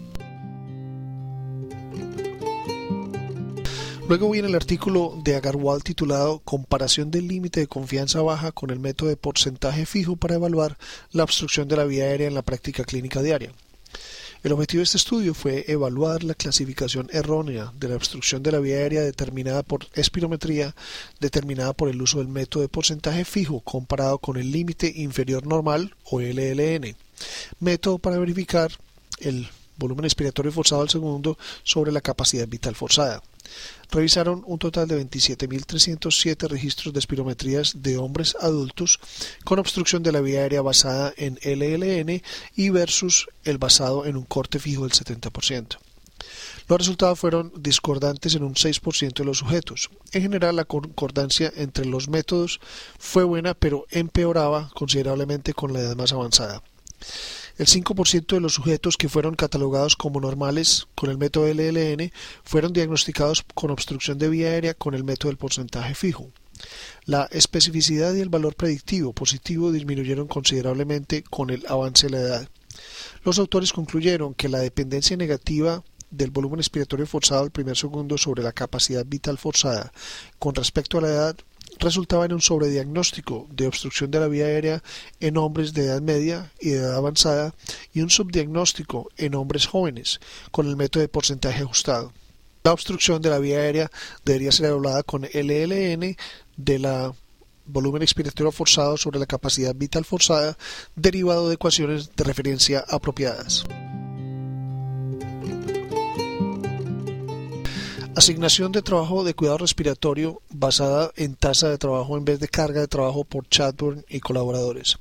Luego 4.07 4.31
viene 4.31 4.49
el 4.49 4.55
artículo 4.55 5.19
de 5.25 5.35
Agarwal 5.35 5.83
titulado 5.83 6.41
Comparación 6.41 7.11
del 7.11 7.27
límite 7.27 7.61
de 7.61 7.67
confianza 7.67 8.21
baja 8.21 8.53
con 8.53 8.69
el 8.69 8.79
método 8.79 9.09
de 9.09 9.17
porcentaje 9.17 9.87
fijo 9.87 10.17
para 10.17 10.35
evaluar 10.35 10.77
la 11.11 11.25
obstrucción 11.25 11.69
de 11.69 11.79
la 11.79 11.85
vía 11.85 12.05
aérea 12.05 12.29
en 12.29 12.35
la 12.35 12.43
práctica 12.43 12.85
clínica 12.85 13.23
diaria. 13.23 13.53
El 14.45 14.53
objetivo 14.53 14.81
de 14.81 14.85
este 14.85 14.99
estudio 14.99 15.33
fue 15.33 15.65
evaluar 15.69 16.23
la 16.23 16.35
clasificación 16.35 17.09
errónea 17.15 17.73
de 17.81 17.89
la 17.89 17.97
obstrucción 17.97 18.43
de 18.43 18.53
la 18.53 18.59
vía 18.59 18.77
aérea 18.77 19.01
determinada 19.01 19.63
por 19.63 19.87
espirometría, 19.95 20.75
determinada 21.19 21.73
por 21.73 21.89
el 21.89 22.03
uso 22.03 22.19
del 22.19 22.29
método 22.29 22.61
de 22.61 22.69
porcentaje 22.69 23.25
fijo 23.25 23.61
comparado 23.61 24.19
con 24.19 24.37
el 24.37 24.53
límite 24.53 24.93
inferior 24.97 25.47
normal 25.47 25.95
o 26.11 26.21
LLN, 26.21 26.95
método 27.59 27.97
para 27.97 28.19
verificar 28.19 28.71
el 29.19 29.49
volumen 29.77 30.05
expiratorio 30.05 30.53
forzado 30.53 30.83
al 30.83 30.91
segundo 30.91 31.39
sobre 31.63 31.93
la 31.93 32.01
capacidad 32.01 32.47
vital 32.49 32.75
forzada. 32.75 33.23
Revisaron 33.91 34.43
un 34.47 34.59
total 34.59 34.89
de 34.89 35.01
27.307 35.05 36.49
registros 36.49 36.93
de 36.93 37.01
espirometrías 37.01 37.83
de 37.83 37.99
hombres 37.99 38.37
adultos 38.41 38.99
con 39.45 39.59
obstrucción 39.59 40.03
de 40.03 40.13
la 40.13 40.21
vía 40.21 40.41
aérea 40.41 40.63
basada 40.63 41.13
en 41.17 41.39
LLN 41.45 42.23
y 42.57 42.71
versus 42.71 43.29
el 43.45 43.59
basado 43.59 44.07
en 44.07 44.17
un 44.17 44.25
corte 44.25 44.59
fijo 44.59 44.83
del 44.83 44.93
70%. 44.93 45.79
Los 46.67 46.79
resultados 46.79 47.19
fueron 47.19 47.53
discordantes 47.57 48.35
en 48.35 48.43
un 48.43 48.55
6% 48.55 49.13
de 49.13 49.25
los 49.25 49.39
sujetos. 49.39 49.91
En 50.13 50.23
general, 50.23 50.57
la 50.57 50.65
concordancia 50.65 51.53
entre 51.57 51.85
los 51.85 52.09
métodos 52.09 52.61
fue 52.99 53.25
buena, 53.25 53.53
pero 53.53 53.87
empeoraba 53.91 54.71
considerablemente 54.75 55.53
con 55.53 55.75
la 55.75 55.81
edad 55.81 55.97
más 55.97 56.13
avanzada. 56.13 56.63
El 57.57 57.67
5% 57.67 58.27
de 58.35 58.41
los 58.41 58.55
sujetos 58.55 58.97
que 58.97 59.09
fueron 59.09 59.37
catalogados 59.37 59.95
como 59.95 60.21
normales 60.21 60.89
con 60.97 61.09
el 61.09 61.19
método 61.19 61.47
LLN 61.47 62.11
fueron 62.43 62.73
diagnosticados 62.73 63.45
con 63.55 63.71
obstrucción 63.71 64.19
de 64.19 64.29
vía 64.29 64.49
aérea 64.49 64.75
con 64.75 64.95
el 64.95 65.05
método 65.05 65.29
del 65.29 65.39
porcentaje 65.39 65.95
fijo. 65.95 66.31
La 67.05 67.29
especificidad 67.31 68.13
y 68.15 68.21
el 68.21 68.29
valor 68.29 68.57
predictivo 68.57 69.13
positivo 69.13 69.71
disminuyeron 69.71 70.27
considerablemente 70.27 71.23
con 71.23 71.51
el 71.51 71.65
avance 71.69 72.07
de 72.07 72.13
la 72.13 72.21
edad. 72.21 72.49
Los 73.25 73.39
autores 73.39 73.73
concluyeron 73.73 74.35
que 74.35 74.49
la 74.49 74.59
dependencia 74.59 75.17
negativa 75.17 75.85
del 76.11 76.31
volumen 76.31 76.61
expiratorio 76.61 77.07
forzado 77.07 77.43
al 77.43 77.51
primer 77.51 77.77
segundo 77.77 78.19
sobre 78.19 78.43
la 78.43 78.53
capacidad 78.53 79.05
vital 79.07 79.39
forzada 79.39 79.93
con 80.39 80.55
respecto 80.55 80.99
a 80.99 81.03
la 81.03 81.09
edad 81.09 81.37
resultaba 81.79 82.25
en 82.25 82.33
un 82.33 82.41
sobrediagnóstico 82.41 83.47
de 83.51 83.67
obstrucción 83.67 84.11
de 84.11 84.21
la 84.21 84.29
vía 84.29 84.47
aérea 84.47 84.83
en 85.21 85.37
hombres 85.37 85.73
de 85.73 85.85
edad 85.87 86.01
media 86.01 86.53
y 86.61 86.71
de 86.71 86.79
edad 86.79 86.97
avanzada 86.97 87.55
y 87.93 88.01
un 88.01 88.11
subdiagnóstico 88.11 89.09
en 89.17 89.35
hombres 89.35 89.67
jóvenes 89.67 90.21
con 90.51 90.69
el 90.69 90.77
método 90.77 91.03
de 91.03 91.09
porcentaje 91.09 91.63
ajustado. 91.63 92.13
La 92.65 92.73
obstrucción 92.73 93.21
de 93.21 93.31
la 93.31 93.39
vía 93.39 93.59
aérea 93.59 93.91
debería 94.25 94.53
ser 94.53 94.67
evaluada 94.67 95.03
con 95.03 95.23
LLN 95.23 96.17
de 96.57 96.79
la 96.79 97.13
volumen 97.67 98.03
expiratorio 98.03 98.53
forzado 98.53 98.97
sobre 98.97 99.19
la 99.19 99.27
capacidad 99.27 99.75
vital 99.75 100.05
forzada 100.05 100.57
derivado 100.97 101.49
de 101.49 101.55
ecuaciones 101.55 102.15
de 102.15 102.25
referencia 102.25 102.85
apropiadas. 102.89 103.65
Asignación 108.17 108.71
de 108.71 108.81
trabajo 108.81 109.25
de 109.25 109.35
cuidado 109.35 109.59
respiratorio 109.59 110.41
basada 110.49 111.11
en 111.17 111.35
tasa 111.35 111.69
de 111.69 111.79
trabajo 111.79 112.17
en 112.17 112.25
vez 112.25 112.39
de 112.39 112.47
carga 112.47 112.81
de 112.81 112.87
trabajo 112.87 113.25
por 113.25 113.49
Chadburn 113.49 114.05
y 114.09 114.21
colaboradores. 114.21 114.99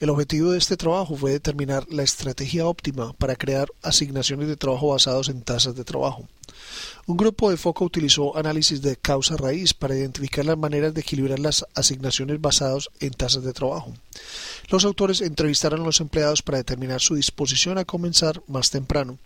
El 0.00 0.10
objetivo 0.10 0.50
de 0.50 0.58
este 0.58 0.76
trabajo 0.76 1.16
fue 1.16 1.30
determinar 1.30 1.86
la 1.88 2.02
estrategia 2.02 2.66
óptima 2.66 3.14
para 3.14 3.36
crear 3.36 3.68
asignaciones 3.82 4.48
de 4.48 4.56
trabajo 4.56 4.88
basados 4.88 5.30
en 5.30 5.40
tasas 5.40 5.74
de 5.76 5.84
trabajo. 5.84 6.28
Un 7.06 7.16
grupo 7.16 7.50
de 7.50 7.56
foco 7.56 7.86
utilizó 7.86 8.36
análisis 8.36 8.82
de 8.82 8.96
causa 8.96 9.38
raíz 9.38 9.72
para 9.72 9.96
identificar 9.96 10.44
las 10.44 10.58
maneras 10.58 10.92
de 10.92 11.00
equilibrar 11.00 11.38
las 11.38 11.64
asignaciones 11.74 12.38
basadas 12.38 12.90
en 13.00 13.14
tasas 13.14 13.44
de 13.44 13.54
trabajo. 13.54 13.94
Los 14.68 14.84
autores 14.84 15.22
entrevistaron 15.22 15.80
a 15.80 15.84
los 15.84 16.02
empleados 16.02 16.42
para 16.42 16.58
determinar 16.58 17.00
su 17.00 17.14
disposición 17.14 17.78
a 17.78 17.86
comenzar 17.86 18.42
más 18.46 18.70
temprano. 18.70 19.18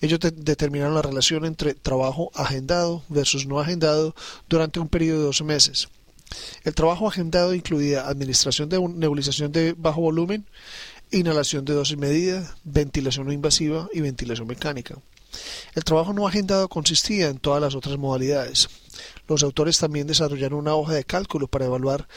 Ellos 0.00 0.20
determinaron 0.20 0.94
la 0.94 1.02
relación 1.02 1.44
entre 1.44 1.74
trabajo 1.74 2.30
agendado 2.34 3.02
versus 3.08 3.46
no 3.46 3.60
agendado 3.60 4.14
durante 4.48 4.80
un 4.80 4.88
periodo 4.88 5.20
de 5.20 5.26
12 5.26 5.44
meses. 5.44 5.88
El 6.64 6.74
trabajo 6.74 7.08
agendado 7.08 7.54
incluía 7.54 8.08
administración 8.08 8.68
de 8.68 8.80
nebulización 8.80 9.50
de 9.50 9.74
bajo 9.76 10.00
volumen, 10.00 10.46
inhalación 11.10 11.64
de 11.64 11.74
dosis 11.74 11.96
medida, 11.96 12.54
ventilación 12.64 13.26
no 13.26 13.32
invasiva 13.32 13.88
y 13.92 14.00
ventilación 14.00 14.46
mecánica. 14.46 14.96
El 15.74 15.84
trabajo 15.84 16.12
no 16.12 16.26
agendado 16.26 16.68
consistía 16.68 17.28
en 17.28 17.38
todas 17.38 17.60
las 17.60 17.74
otras 17.74 17.98
modalidades. 17.98 18.68
Los 19.26 19.42
autores 19.42 19.78
también 19.78 20.06
desarrollaron 20.06 20.60
una 20.60 20.74
hoja 20.74 20.94
de 20.94 21.04
cálculo 21.04 21.48
para 21.48 21.66
evaluar 21.66 22.08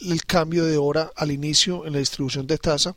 el 0.00 0.24
cambio 0.24 0.64
de 0.64 0.76
hora 0.76 1.10
al 1.16 1.30
inicio 1.30 1.86
en 1.86 1.92
la 1.92 1.98
distribución 1.98 2.46
de 2.46 2.58
tasa 2.58 2.94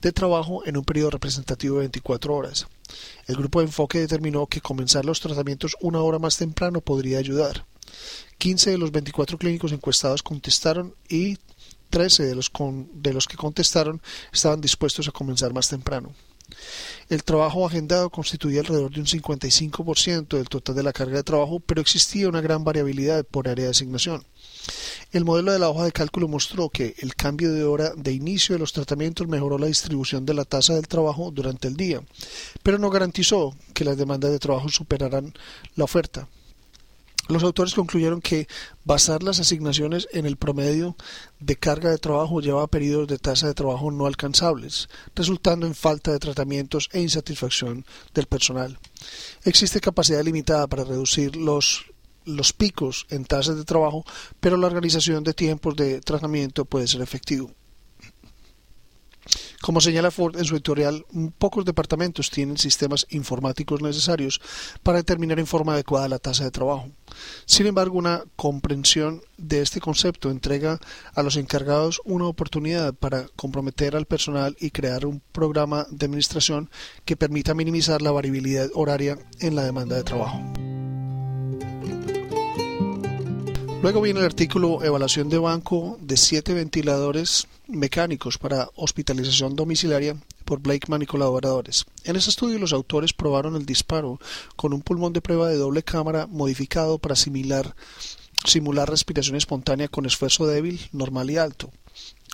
de 0.00 0.12
trabajo 0.12 0.66
en 0.66 0.76
un 0.76 0.84
periodo 0.84 1.10
representativo 1.10 1.76
de 1.76 1.80
24 1.80 2.34
horas. 2.34 2.66
El 3.26 3.36
grupo 3.36 3.60
de 3.60 3.66
enfoque 3.66 4.00
determinó 4.00 4.46
que 4.46 4.60
comenzar 4.60 5.04
los 5.04 5.20
tratamientos 5.20 5.76
una 5.80 6.00
hora 6.00 6.18
más 6.18 6.36
temprano 6.36 6.80
podría 6.80 7.18
ayudar. 7.18 7.66
15 8.38 8.70
de 8.70 8.78
los 8.78 8.92
24 8.92 9.38
clínicos 9.38 9.72
encuestados 9.72 10.22
contestaron 10.22 10.94
y 11.08 11.38
13 11.90 12.24
de 12.24 12.34
los, 12.34 12.50
de 12.92 13.12
los 13.12 13.26
que 13.26 13.36
contestaron 13.36 14.02
estaban 14.32 14.60
dispuestos 14.60 15.08
a 15.08 15.12
comenzar 15.12 15.52
más 15.52 15.68
temprano. 15.68 16.12
El 17.08 17.24
trabajo 17.24 17.66
agendado 17.66 18.10
constituía 18.10 18.60
alrededor 18.60 18.90
de 18.90 19.00
un 19.00 19.06
55% 19.06 20.36
del 20.36 20.48
total 20.48 20.74
de 20.74 20.82
la 20.82 20.92
carga 20.92 21.16
de 21.16 21.22
trabajo, 21.22 21.60
pero 21.60 21.80
existía 21.80 22.28
una 22.28 22.40
gran 22.40 22.64
variabilidad 22.64 23.24
por 23.24 23.48
área 23.48 23.66
de 23.66 23.70
asignación. 23.70 24.24
El 25.12 25.24
modelo 25.24 25.52
de 25.52 25.58
la 25.58 25.68
hoja 25.68 25.84
de 25.84 25.92
cálculo 25.92 26.28
mostró 26.28 26.68
que 26.68 26.94
el 26.98 27.14
cambio 27.14 27.52
de 27.52 27.64
hora 27.64 27.92
de 27.96 28.12
inicio 28.12 28.54
de 28.54 28.58
los 28.58 28.72
tratamientos 28.72 29.28
mejoró 29.28 29.58
la 29.58 29.66
distribución 29.66 30.26
de 30.26 30.34
la 30.34 30.44
tasa 30.44 30.74
del 30.74 30.88
trabajo 30.88 31.30
durante 31.30 31.68
el 31.68 31.76
día, 31.76 32.02
pero 32.62 32.78
no 32.78 32.90
garantizó 32.90 33.54
que 33.72 33.84
las 33.84 33.96
demandas 33.96 34.32
de 34.32 34.38
trabajo 34.38 34.68
superaran 34.68 35.34
la 35.76 35.84
oferta. 35.84 36.28
Los 37.26 37.42
autores 37.42 37.72
concluyeron 37.72 38.20
que 38.20 38.46
basar 38.84 39.22
las 39.22 39.40
asignaciones 39.40 40.06
en 40.12 40.26
el 40.26 40.36
promedio 40.36 40.94
de 41.40 41.56
carga 41.56 41.90
de 41.90 41.96
trabajo 41.96 42.40
lleva 42.40 42.62
a 42.62 42.66
periodos 42.66 43.08
de 43.08 43.16
tasa 43.16 43.46
de 43.46 43.54
trabajo 43.54 43.90
no 43.90 44.06
alcanzables, 44.06 44.90
resultando 45.14 45.66
en 45.66 45.74
falta 45.74 46.12
de 46.12 46.18
tratamientos 46.18 46.90
e 46.92 47.00
insatisfacción 47.00 47.86
del 48.12 48.26
personal. 48.26 48.78
Existe 49.44 49.80
capacidad 49.80 50.22
limitada 50.22 50.66
para 50.66 50.84
reducir 50.84 51.34
los, 51.34 51.86
los 52.24 52.52
picos 52.52 53.06
en 53.10 53.24
tasas 53.24 53.56
de 53.56 53.64
trabajo, 53.64 54.04
pero 54.40 54.56
la 54.56 54.66
organización 54.66 55.24
de 55.24 55.34
tiempos 55.34 55.76
de 55.76 56.00
tratamiento 56.00 56.64
puede 56.64 56.86
ser 56.86 57.02
efectivo. 57.02 57.50
Como 59.64 59.80
señala 59.80 60.10
Ford 60.10 60.36
en 60.36 60.44
su 60.44 60.56
editorial, 60.56 61.06
pocos 61.38 61.64
departamentos 61.64 62.30
tienen 62.30 62.58
sistemas 62.58 63.06
informáticos 63.08 63.80
necesarios 63.80 64.42
para 64.82 64.98
determinar 64.98 65.38
en 65.38 65.46
forma 65.46 65.72
adecuada 65.72 66.06
la 66.06 66.18
tasa 66.18 66.44
de 66.44 66.50
trabajo. 66.50 66.90
Sin 67.46 67.66
embargo, 67.66 67.96
una 67.96 68.24
comprensión 68.36 69.22
de 69.38 69.62
este 69.62 69.80
concepto 69.80 70.30
entrega 70.30 70.78
a 71.14 71.22
los 71.22 71.36
encargados 71.36 72.02
una 72.04 72.26
oportunidad 72.26 72.92
para 72.92 73.26
comprometer 73.36 73.96
al 73.96 74.04
personal 74.04 74.54
y 74.60 74.70
crear 74.70 75.06
un 75.06 75.22
programa 75.32 75.86
de 75.90 76.04
administración 76.04 76.68
que 77.06 77.16
permita 77.16 77.54
minimizar 77.54 78.02
la 78.02 78.10
variabilidad 78.10 78.68
horaria 78.74 79.18
en 79.40 79.56
la 79.56 79.64
demanda 79.64 79.96
de 79.96 80.04
trabajo. 80.04 80.42
Luego 83.84 84.00
viene 84.00 84.20
el 84.20 84.24
artículo 84.24 84.82
Evaluación 84.82 85.28
de 85.28 85.36
banco 85.36 85.98
de 86.00 86.16
siete 86.16 86.54
ventiladores 86.54 87.46
mecánicos 87.68 88.38
para 88.38 88.70
hospitalización 88.76 89.56
domiciliaria 89.56 90.16
por 90.46 90.60
Blakeman 90.60 91.02
y 91.02 91.06
colaboradores. 91.06 91.84
En 92.04 92.16
ese 92.16 92.30
estudio 92.30 92.58
los 92.58 92.72
autores 92.72 93.12
probaron 93.12 93.56
el 93.56 93.66
disparo 93.66 94.18
con 94.56 94.72
un 94.72 94.80
pulmón 94.80 95.12
de 95.12 95.20
prueba 95.20 95.50
de 95.50 95.58
doble 95.58 95.82
cámara 95.82 96.26
modificado 96.26 96.96
para 96.96 97.14
simular 98.44 98.90
respiración 98.90 99.36
espontánea 99.36 99.88
con 99.88 100.06
esfuerzo 100.06 100.46
débil, 100.46 100.80
normal 100.92 101.30
y 101.30 101.36
alto. 101.36 101.70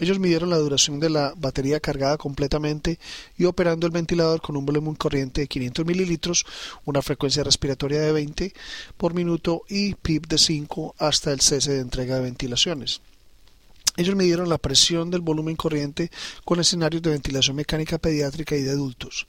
Ellos 0.00 0.18
midieron 0.18 0.48
la 0.48 0.56
duración 0.56 0.98
de 0.98 1.10
la 1.10 1.34
batería 1.36 1.78
cargada 1.78 2.16
completamente 2.16 2.98
y 3.36 3.44
operando 3.44 3.86
el 3.86 3.92
ventilador 3.92 4.40
con 4.40 4.56
un 4.56 4.64
volumen 4.64 4.94
corriente 4.94 5.42
de 5.42 5.46
500 5.46 5.84
mililitros, 5.84 6.46
una 6.86 7.02
frecuencia 7.02 7.44
respiratoria 7.44 8.00
de 8.00 8.12
20 8.12 8.54
por 8.96 9.12
minuto 9.12 9.62
y 9.68 9.94
PIP 9.94 10.26
de 10.26 10.38
5 10.38 10.94
hasta 10.98 11.32
el 11.32 11.40
cese 11.40 11.72
de 11.72 11.80
entrega 11.80 12.14
de 12.14 12.22
ventilaciones. 12.22 13.02
Ellos 13.96 14.16
midieron 14.16 14.48
la 14.48 14.56
presión 14.56 15.10
del 15.10 15.20
volumen 15.20 15.56
corriente 15.56 16.10
con 16.46 16.60
escenarios 16.60 17.02
de 17.02 17.10
ventilación 17.10 17.56
mecánica 17.56 17.98
pediátrica 17.98 18.56
y 18.56 18.62
de 18.62 18.70
adultos. 18.70 19.26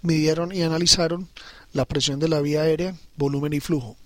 Midieron 0.00 0.52
y 0.52 0.62
analizaron 0.62 1.28
la 1.74 1.84
presión 1.84 2.20
de 2.20 2.28
la 2.28 2.40
vía 2.40 2.62
aérea, 2.62 2.96
volumen 3.16 3.52
y 3.52 3.60
flujo. 3.60 3.96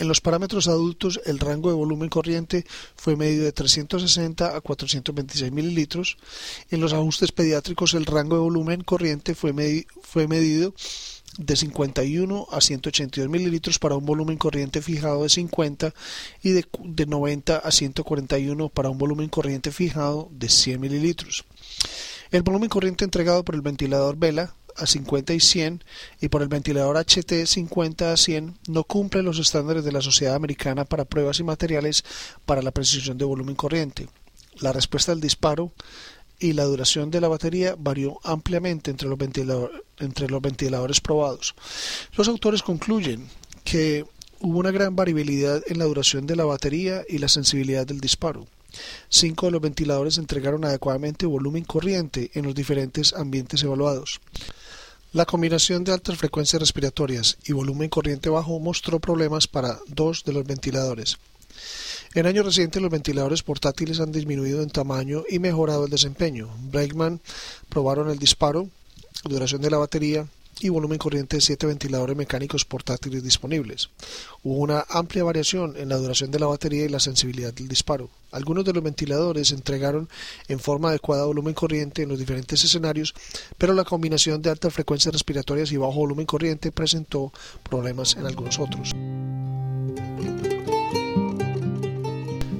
En 0.00 0.08
los 0.08 0.22
parámetros 0.22 0.66
adultos, 0.66 1.20
el 1.26 1.38
rango 1.38 1.68
de 1.68 1.76
volumen 1.76 2.08
corriente 2.08 2.64
fue 2.96 3.16
medido 3.16 3.44
de 3.44 3.52
360 3.52 4.56
a 4.56 4.60
426 4.62 5.52
mililitros. 5.52 6.16
En 6.70 6.80
los 6.80 6.94
ajustes 6.94 7.32
pediátricos, 7.32 7.92
el 7.92 8.06
rango 8.06 8.36
de 8.36 8.40
volumen 8.40 8.80
corriente 8.80 9.34
fue, 9.34 9.52
fue 10.00 10.26
medido 10.26 10.72
de 11.36 11.54
51 11.54 12.46
a 12.50 12.62
182 12.62 13.30
mililitros 13.30 13.78
para 13.78 13.94
un 13.94 14.06
volumen 14.06 14.38
corriente 14.38 14.80
fijado 14.80 15.22
de 15.22 15.28
50 15.28 15.92
y 16.42 16.52
de, 16.52 16.66
de 16.82 17.04
90 17.04 17.58
a 17.58 17.70
141 17.70 18.70
para 18.70 18.88
un 18.88 18.96
volumen 18.96 19.28
corriente 19.28 19.70
fijado 19.70 20.30
de 20.32 20.48
100 20.48 20.80
mililitros. 20.80 21.44
El 22.30 22.42
volumen 22.42 22.70
corriente 22.70 23.04
entregado 23.04 23.44
por 23.44 23.54
el 23.54 23.60
ventilador 23.60 24.16
Vela 24.16 24.54
a 24.80 24.86
50 24.86 25.34
y 25.34 25.40
100 25.40 25.84
y 26.20 26.28
por 26.28 26.42
el 26.42 26.48
ventilador 26.48 26.96
HT 26.96 27.46
50 27.46 28.12
a 28.12 28.16
100 28.16 28.58
no 28.68 28.84
cumple 28.84 29.22
los 29.22 29.38
estándares 29.38 29.84
de 29.84 29.92
la 29.92 30.02
Sociedad 30.02 30.34
Americana 30.34 30.84
para 30.84 31.04
pruebas 31.04 31.38
y 31.40 31.44
materiales 31.44 32.04
para 32.46 32.62
la 32.62 32.70
precisión 32.70 33.18
de 33.18 33.24
volumen 33.24 33.54
corriente. 33.54 34.08
La 34.60 34.72
respuesta 34.72 35.12
al 35.12 35.20
disparo 35.20 35.72
y 36.38 36.54
la 36.54 36.64
duración 36.64 37.10
de 37.10 37.20
la 37.20 37.28
batería 37.28 37.76
varió 37.78 38.18
ampliamente 38.24 38.90
entre 38.90 39.08
los, 39.08 39.18
entre 39.98 40.28
los 40.28 40.42
ventiladores 40.42 41.00
probados. 41.00 41.54
Los 42.16 42.28
autores 42.28 42.62
concluyen 42.62 43.28
que 43.62 44.06
hubo 44.40 44.58
una 44.58 44.70
gran 44.70 44.96
variabilidad 44.96 45.62
en 45.66 45.78
la 45.78 45.84
duración 45.84 46.26
de 46.26 46.36
la 46.36 46.46
batería 46.46 47.04
y 47.08 47.18
la 47.18 47.28
sensibilidad 47.28 47.86
del 47.86 48.00
disparo. 48.00 48.46
Cinco 49.08 49.46
de 49.46 49.52
los 49.52 49.60
ventiladores 49.60 50.18
entregaron 50.18 50.64
adecuadamente 50.64 51.26
volumen 51.26 51.64
corriente 51.64 52.30
en 52.34 52.44
los 52.46 52.54
diferentes 52.54 53.12
ambientes 53.12 53.62
evaluados. 53.62 54.20
La 55.12 55.26
combinación 55.26 55.82
de 55.82 55.92
altas 55.92 56.18
frecuencias 56.18 56.60
respiratorias 56.60 57.36
y 57.44 57.52
volumen 57.52 57.88
corriente 57.88 58.30
bajo 58.30 58.60
mostró 58.60 59.00
problemas 59.00 59.48
para 59.48 59.80
dos 59.88 60.22
de 60.22 60.32
los 60.32 60.44
ventiladores. 60.44 61.18
En 62.14 62.26
años 62.26 62.46
recientes 62.46 62.80
los 62.80 62.92
ventiladores 62.92 63.42
portátiles 63.42 63.98
han 63.98 64.12
disminuido 64.12 64.62
en 64.62 64.70
tamaño 64.70 65.24
y 65.28 65.40
mejorado 65.40 65.86
el 65.86 65.90
desempeño. 65.90 66.48
Blakeman 66.70 67.20
probaron 67.68 68.08
el 68.08 68.20
disparo, 68.20 68.68
duración 69.24 69.62
de 69.62 69.70
la 69.70 69.78
batería, 69.78 70.28
y 70.60 70.68
volumen 70.68 70.98
corriente 70.98 71.36
de 71.36 71.40
siete 71.40 71.66
ventiladores 71.66 72.16
mecánicos 72.16 72.64
portátiles 72.64 73.22
disponibles. 73.22 73.90
Hubo 74.42 74.58
una 74.58 74.84
amplia 74.88 75.24
variación 75.24 75.76
en 75.76 75.88
la 75.88 75.96
duración 75.96 76.30
de 76.30 76.38
la 76.38 76.46
batería 76.46 76.84
y 76.84 76.88
la 76.88 77.00
sensibilidad 77.00 77.52
del 77.52 77.68
disparo. 77.68 78.10
Algunos 78.32 78.64
de 78.64 78.72
los 78.72 78.82
ventiladores 78.82 79.50
entregaron 79.52 80.08
en 80.48 80.60
forma 80.60 80.90
adecuada 80.90 81.24
volumen 81.24 81.54
corriente 81.54 82.02
en 82.02 82.08
los 82.08 82.18
diferentes 82.18 82.62
escenarios, 82.64 83.14
pero 83.58 83.74
la 83.74 83.84
combinación 83.84 84.40
de 84.42 84.50
altas 84.50 84.72
frecuencias 84.72 85.12
respiratorias 85.12 85.72
y 85.72 85.76
bajo 85.76 85.94
volumen 85.94 86.26
corriente 86.26 86.70
presentó 86.70 87.32
problemas 87.68 88.16
en 88.16 88.26
algunos 88.26 88.58
otros. 88.58 88.94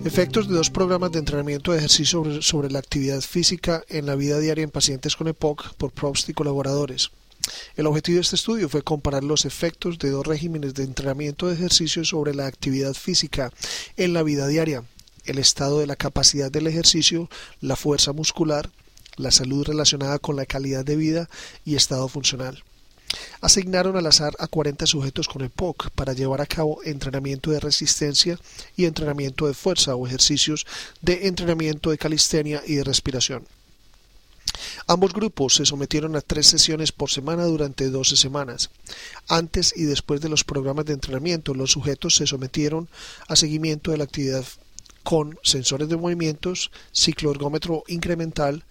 Efectos 0.02 0.48
de 0.48 0.54
dos 0.54 0.70
programas 0.70 1.12
de 1.12 1.18
entrenamiento 1.18 1.72
de 1.72 1.78
ejercicio 1.78 2.24
sobre, 2.24 2.42
sobre, 2.42 2.70
la 2.70 2.78
actividad 2.78 3.20
física 3.20 3.84
en 3.88 4.06
la 4.06 4.14
vida 4.14 4.38
diaria 4.38 4.64
en 4.64 4.70
pacientes 4.70 5.14
con 5.14 5.28
EPOC 5.28 5.74
por 5.74 5.92
Probst 5.92 6.28
y 6.30 6.32
colaboradores. 6.32 7.10
El 7.76 7.86
objetivo 7.86 8.16
de 8.16 8.22
este 8.22 8.36
estudio 8.36 8.68
fue 8.68 8.82
comparar 8.82 9.24
los 9.24 9.44
efectos 9.44 9.98
de 9.98 10.10
dos 10.10 10.26
regímenes 10.26 10.74
de 10.74 10.84
entrenamiento 10.84 11.48
de 11.48 11.54
ejercicio 11.54 12.04
sobre 12.04 12.34
la 12.34 12.46
actividad 12.46 12.94
física 12.94 13.52
en 13.96 14.12
la 14.12 14.22
vida 14.22 14.46
diaria, 14.46 14.84
el 15.24 15.38
estado 15.38 15.80
de 15.80 15.86
la 15.86 15.96
capacidad 15.96 16.50
del 16.50 16.66
ejercicio, 16.66 17.28
la 17.60 17.76
fuerza 17.76 18.12
muscular, 18.12 18.70
la 19.16 19.30
salud 19.30 19.66
relacionada 19.66 20.18
con 20.18 20.36
la 20.36 20.46
calidad 20.46 20.84
de 20.84 20.96
vida 20.96 21.28
y 21.64 21.76
estado 21.76 22.08
funcional. 22.08 22.62
Asignaron 23.40 23.96
al 23.96 24.06
azar 24.06 24.34
a 24.38 24.46
40 24.46 24.86
sujetos 24.86 25.26
con 25.26 25.42
EPOC 25.42 25.90
para 25.90 26.12
llevar 26.12 26.40
a 26.40 26.46
cabo 26.46 26.80
entrenamiento 26.84 27.50
de 27.50 27.58
resistencia 27.58 28.38
y 28.76 28.84
entrenamiento 28.84 29.46
de 29.46 29.54
fuerza 29.54 29.96
o 29.96 30.06
ejercicios 30.06 30.66
de 31.00 31.26
entrenamiento 31.26 31.90
de 31.90 31.98
calistenia 31.98 32.62
y 32.66 32.76
de 32.76 32.84
respiración. 32.84 33.46
Ambos 34.86 35.12
grupos 35.12 35.54
se 35.54 35.66
sometieron 35.66 36.16
a 36.16 36.20
tres 36.20 36.46
sesiones 36.46 36.92
por 36.92 37.10
semana 37.10 37.44
durante 37.44 37.90
12 37.90 38.16
semanas. 38.16 38.70
Antes 39.28 39.72
y 39.76 39.84
después 39.84 40.20
de 40.20 40.28
los 40.28 40.44
programas 40.44 40.84
de 40.86 40.94
entrenamiento, 40.94 41.54
los 41.54 41.72
sujetos 41.72 42.16
se 42.16 42.26
sometieron 42.26 42.88
a 43.28 43.36
seguimiento 43.36 43.90
de 43.90 43.98
la 43.98 44.04
actividad 44.04 44.44
con 45.02 45.38
sensores 45.42 45.88
de 45.88 45.96
movimientos, 45.96 46.70
ciclo 46.92 47.30
ergómetro 47.30 47.84
incremental, 47.88 48.64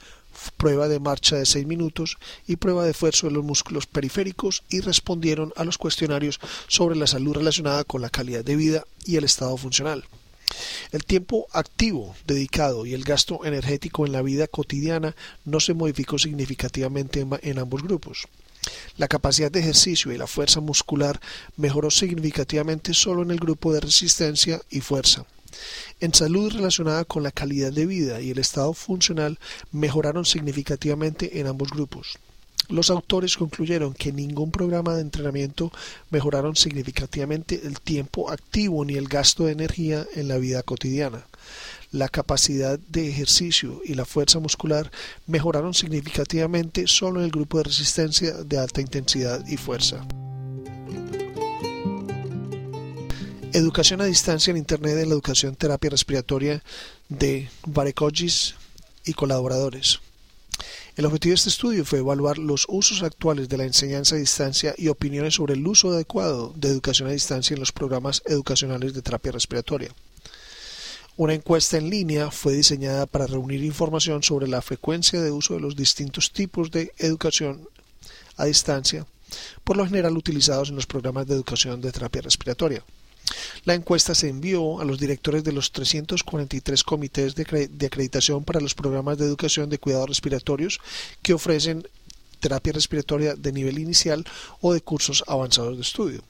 prueba 0.57 0.87
de 0.87 0.99
marcha 0.99 1.37
de 1.37 1.45
6 1.45 1.65
minutos 1.65 2.17
y 2.47 2.57
prueba 2.57 2.83
de 2.83 2.91
esfuerzo 2.91 3.27
de 3.27 3.33
los 3.33 3.43
músculos 3.43 3.87
periféricos 3.87 4.63
y 4.69 4.81
respondieron 4.81 5.53
a 5.55 5.63
los 5.63 5.77
cuestionarios 5.77 6.39
sobre 6.67 6.95
la 6.95 7.07
salud 7.07 7.35
relacionada 7.35 7.83
con 7.83 8.01
la 8.01 8.09
calidad 8.09 8.43
de 8.43 8.55
vida 8.55 8.85
y 9.05 9.17
el 9.17 9.23
estado 9.23 9.57
funcional. 9.57 10.05
El 10.91 11.03
tiempo 11.03 11.47
activo 11.51 12.15
dedicado 12.25 12.85
y 12.85 12.93
el 12.93 13.03
gasto 13.03 13.45
energético 13.45 14.05
en 14.05 14.11
la 14.11 14.21
vida 14.21 14.47
cotidiana 14.47 15.15
no 15.45 15.59
se 15.59 15.73
modificó 15.73 16.17
significativamente 16.17 17.25
en 17.41 17.59
ambos 17.59 17.83
grupos. 17.83 18.27
La 18.97 19.07
capacidad 19.07 19.51
de 19.51 19.59
ejercicio 19.59 20.11
y 20.11 20.17
la 20.17 20.27
fuerza 20.27 20.59
muscular 20.59 21.19
mejoró 21.55 21.89
significativamente 21.89 22.93
solo 22.93 23.21
en 23.21 23.31
el 23.31 23.39
grupo 23.39 23.73
de 23.73 23.79
resistencia 23.79 24.61
y 24.69 24.81
fuerza. 24.81 25.25
En 25.99 26.13
salud 26.13 26.51
relacionada 26.51 27.05
con 27.05 27.23
la 27.23 27.31
calidad 27.31 27.71
de 27.71 27.85
vida 27.85 28.21
y 28.21 28.31
el 28.31 28.39
estado 28.39 28.73
funcional 28.73 29.39
mejoraron 29.71 30.25
significativamente 30.25 31.39
en 31.39 31.47
ambos 31.47 31.69
grupos. 31.69 32.19
Los 32.69 32.91
autores 32.91 33.35
concluyeron 33.35 33.95
que 33.95 34.11
ningún 34.11 34.51
programa 34.51 34.93
de 34.93 35.01
entrenamiento 35.01 35.71
mejoraron 36.11 36.55
significativamente 36.55 37.61
el 37.63 37.81
tiempo 37.81 38.29
activo 38.29 38.85
ni 38.85 38.93
el 38.93 39.07
gasto 39.07 39.45
de 39.45 39.53
energía 39.53 40.05
en 40.13 40.27
la 40.27 40.37
vida 40.37 40.61
cotidiana. 40.61 41.25
La 41.91 42.09
capacidad 42.09 42.77
de 42.77 43.09
ejercicio 43.09 43.81
y 43.83 43.95
la 43.95 44.05
fuerza 44.05 44.37
muscular 44.37 44.91
mejoraron 45.25 45.73
significativamente 45.73 46.85
solo 46.85 47.19
en 47.19 47.25
el 47.25 47.31
grupo 47.31 47.57
de 47.57 47.63
resistencia 47.63 48.33
de 48.33 48.59
alta 48.59 48.81
intensidad 48.81 49.43
y 49.47 49.57
fuerza. 49.57 50.05
Educación 53.51 53.99
a 54.01 54.05
distancia 54.05 54.51
en 54.51 54.57
Internet 54.57 54.99
en 54.99 55.09
la 55.09 55.15
educación 55.15 55.55
terapia 55.55 55.89
respiratoria 55.89 56.61
de 57.09 57.49
Varekogis 57.65 58.53
y 59.05 59.13
colaboradores. 59.13 60.01
El 60.99 61.05
objetivo 61.05 61.31
de 61.31 61.35
este 61.35 61.47
estudio 61.47 61.85
fue 61.85 61.99
evaluar 61.99 62.37
los 62.37 62.65
usos 62.67 63.03
actuales 63.03 63.47
de 63.47 63.55
la 63.55 63.63
enseñanza 63.63 64.15
a 64.15 64.17
distancia 64.17 64.75
y 64.77 64.89
opiniones 64.89 65.35
sobre 65.35 65.53
el 65.53 65.65
uso 65.65 65.91
adecuado 65.91 66.51
de 66.57 66.67
educación 66.67 67.07
a 67.07 67.13
distancia 67.13 67.53
en 67.53 67.61
los 67.61 67.71
programas 67.71 68.21
educacionales 68.25 68.93
de 68.93 69.01
terapia 69.01 69.31
respiratoria. 69.31 69.95
Una 71.15 71.35
encuesta 71.35 71.77
en 71.77 71.89
línea 71.89 72.31
fue 72.31 72.51
diseñada 72.51 73.05
para 73.05 73.27
reunir 73.27 73.63
información 73.63 74.23
sobre 74.23 74.49
la 74.49 74.61
frecuencia 74.61 75.21
de 75.21 75.31
uso 75.31 75.53
de 75.53 75.61
los 75.61 75.77
distintos 75.77 76.33
tipos 76.33 76.69
de 76.69 76.91
educación 76.97 77.69
a 78.35 78.43
distancia, 78.43 79.07
por 79.63 79.77
lo 79.77 79.85
general 79.85 80.17
utilizados 80.17 80.67
en 80.67 80.75
los 80.75 80.85
programas 80.85 81.27
de 81.27 81.35
educación 81.35 81.79
de 81.79 81.93
terapia 81.93 82.23
respiratoria. 82.23 82.83
La 83.65 83.73
encuesta 83.73 84.15
se 84.15 84.29
envió 84.29 84.79
a 84.79 84.85
los 84.85 84.99
directores 84.99 85.43
de 85.43 85.51
los 85.51 85.71
343 85.71 86.83
comités 86.83 87.35
de, 87.35 87.43
acreditación 87.85 88.43
para 88.43 88.61
los 88.61 88.73
programas 88.73 89.17
de 89.17 89.25
educación 89.25 89.69
de 89.69 89.79
cuidados 89.79 90.09
respiratorios 90.09 90.79
que 91.21 91.33
ofrecen 91.33 91.87
terapia 92.39 92.73
respiratoria 92.73 93.35
de 93.35 93.51
nivel 93.51 93.79
inicial 93.79 94.25
o 94.61 94.73
de 94.73 94.81
cursos 94.81 95.23
avanzados 95.27 95.75
de 95.75 95.81
estudio. 95.81 96.23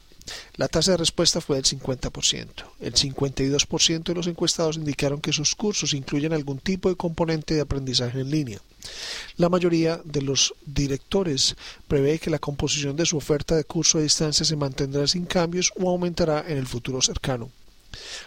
La 0.55 0.67
tasa 0.67 0.91
de 0.91 0.97
respuesta 0.97 1.41
fue 1.41 1.55
del 1.55 1.65
50%. 1.65 2.47
El 2.79 2.93
52% 2.93 4.03
de 4.03 4.15
los 4.15 4.27
encuestados 4.27 4.77
indicaron 4.77 5.21
que 5.21 5.33
sus 5.33 5.55
cursos 5.55 5.93
incluyen 5.93 6.33
algún 6.33 6.59
tipo 6.59 6.89
de 6.89 6.95
componente 6.95 7.53
de 7.53 7.61
aprendizaje 7.61 8.19
en 8.19 8.29
línea. 8.29 8.61
La 9.37 9.49
mayoría 9.49 10.01
de 10.03 10.21
los 10.21 10.53
directores 10.65 11.55
prevé 11.87 12.19
que 12.19 12.29
la 12.29 12.39
composición 12.39 12.95
de 12.95 13.05
su 13.05 13.17
oferta 13.17 13.55
de 13.55 13.63
curso 13.63 13.97
a 13.97 14.01
distancia 14.01 14.45
se 14.45 14.55
mantendrá 14.55 15.07
sin 15.07 15.25
cambios 15.25 15.71
o 15.77 15.89
aumentará 15.89 16.45
en 16.47 16.57
el 16.57 16.67
futuro 16.67 17.01
cercano. 17.01 17.49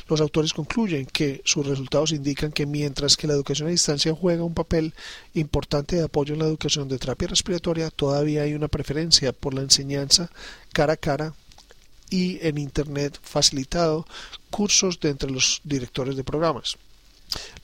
Los 0.08 0.20
autores 0.20 0.52
concluyen 0.52 1.06
que 1.06 1.40
sus 1.44 1.66
resultados 1.66 2.12
indican 2.12 2.50
que 2.50 2.66
mientras 2.66 3.16
que 3.16 3.26
la 3.26 3.34
educación 3.34 3.68
a 3.68 3.70
distancia 3.70 4.14
juega 4.14 4.42
un 4.42 4.54
papel 4.54 4.92
importante 5.34 5.96
de 5.96 6.02
apoyo 6.02 6.34
en 6.34 6.40
la 6.40 6.46
educación 6.46 6.88
de 6.88 6.98
terapia 6.98 7.28
respiratoria, 7.28 7.90
todavía 7.90 8.42
hay 8.42 8.54
una 8.54 8.68
preferencia 8.68 9.32
por 9.32 9.54
la 9.54 9.62
enseñanza 9.62 10.30
cara 10.72 10.94
a 10.94 10.96
cara 10.96 11.34
y 12.12 12.38
en 12.42 12.58
Internet 12.58 13.18
facilitado 13.22 14.06
cursos 14.50 15.00
de 15.00 15.08
entre 15.08 15.30
los 15.30 15.60
directores 15.64 16.14
de 16.16 16.24
programas. 16.24 16.76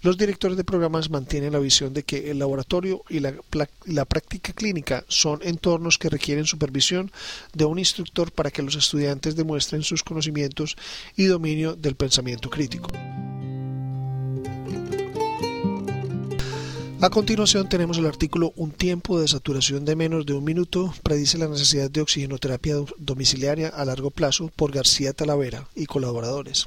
Los 0.00 0.16
directores 0.16 0.56
de 0.56 0.64
programas 0.64 1.10
mantienen 1.10 1.52
la 1.52 1.58
visión 1.58 1.92
de 1.92 2.02
que 2.02 2.30
el 2.30 2.38
laboratorio 2.38 3.04
y 3.10 3.20
la, 3.20 3.34
la, 3.84 4.04
práctica 4.06 4.54
clínica 4.54 5.04
son 5.08 5.40
entornos 5.42 5.98
que 5.98 6.08
requieren 6.08 6.46
supervisión 6.46 7.12
de 7.52 7.66
un 7.66 7.78
instructor 7.78 8.32
para 8.32 8.50
que 8.50 8.62
los 8.62 8.76
estudiantes 8.76 9.36
demuestren 9.36 9.82
sus 9.82 10.02
conocimientos 10.02 10.76
y 11.16 11.24
dominio 11.24 11.76
del 11.76 11.96
pensamiento 11.96 12.48
crítico. 12.48 12.88
A 17.00 17.10
continuación 17.10 17.68
tenemos 17.68 17.96
el 17.98 18.06
artículo 18.06 18.52
Un 18.56 18.72
tiempo 18.72 19.20
de 19.20 19.28
saturación 19.28 19.84
de 19.84 19.94
menos 19.94 20.26
de 20.26 20.32
un 20.32 20.42
minuto 20.42 20.92
predice 21.04 21.38
la 21.38 21.46
necesidad 21.46 21.88
de 21.88 22.00
oxigenoterapia 22.00 22.74
domiciliaria 22.98 23.68
a 23.68 23.84
largo 23.84 24.10
plazo 24.10 24.50
por 24.56 24.72
García 24.72 25.12
Talavera 25.12 25.68
y 25.76 25.86
colaboradores. 25.86 26.66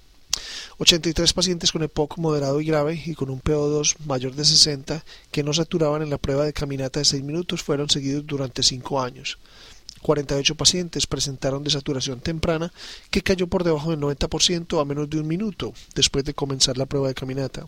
83 0.77 1.33
pacientes 1.33 1.73
con 1.73 1.83
EPOC 1.83 2.17
moderado 2.17 2.61
y 2.61 2.65
grave 2.65 3.03
y 3.05 3.13
con 3.13 3.29
un 3.29 3.41
PO2 3.41 3.97
mayor 4.05 4.33
de 4.33 4.45
60 4.45 5.03
que 5.31 5.43
no 5.43 5.51
saturaban 5.51 6.01
en 6.01 6.09
la 6.09 6.17
prueba 6.17 6.45
de 6.45 6.53
caminata 6.53 7.01
de 7.01 7.05
6 7.05 7.23
minutos 7.23 7.61
fueron 7.61 7.89
seguidos 7.89 8.25
durante 8.25 8.63
5 8.63 9.01
años. 9.01 9.37
48 10.01 10.55
pacientes 10.55 11.07
presentaron 11.07 11.65
desaturación 11.65 12.21
temprana 12.21 12.71
que 13.09 13.21
cayó 13.21 13.47
por 13.47 13.65
debajo 13.65 13.91
del 13.91 13.99
90% 13.99 14.81
a 14.81 14.85
menos 14.85 15.09
de 15.09 15.19
un 15.19 15.27
minuto 15.27 15.73
después 15.93 16.23
de 16.23 16.33
comenzar 16.33 16.77
la 16.77 16.85
prueba 16.85 17.09
de 17.09 17.15
caminata. 17.15 17.67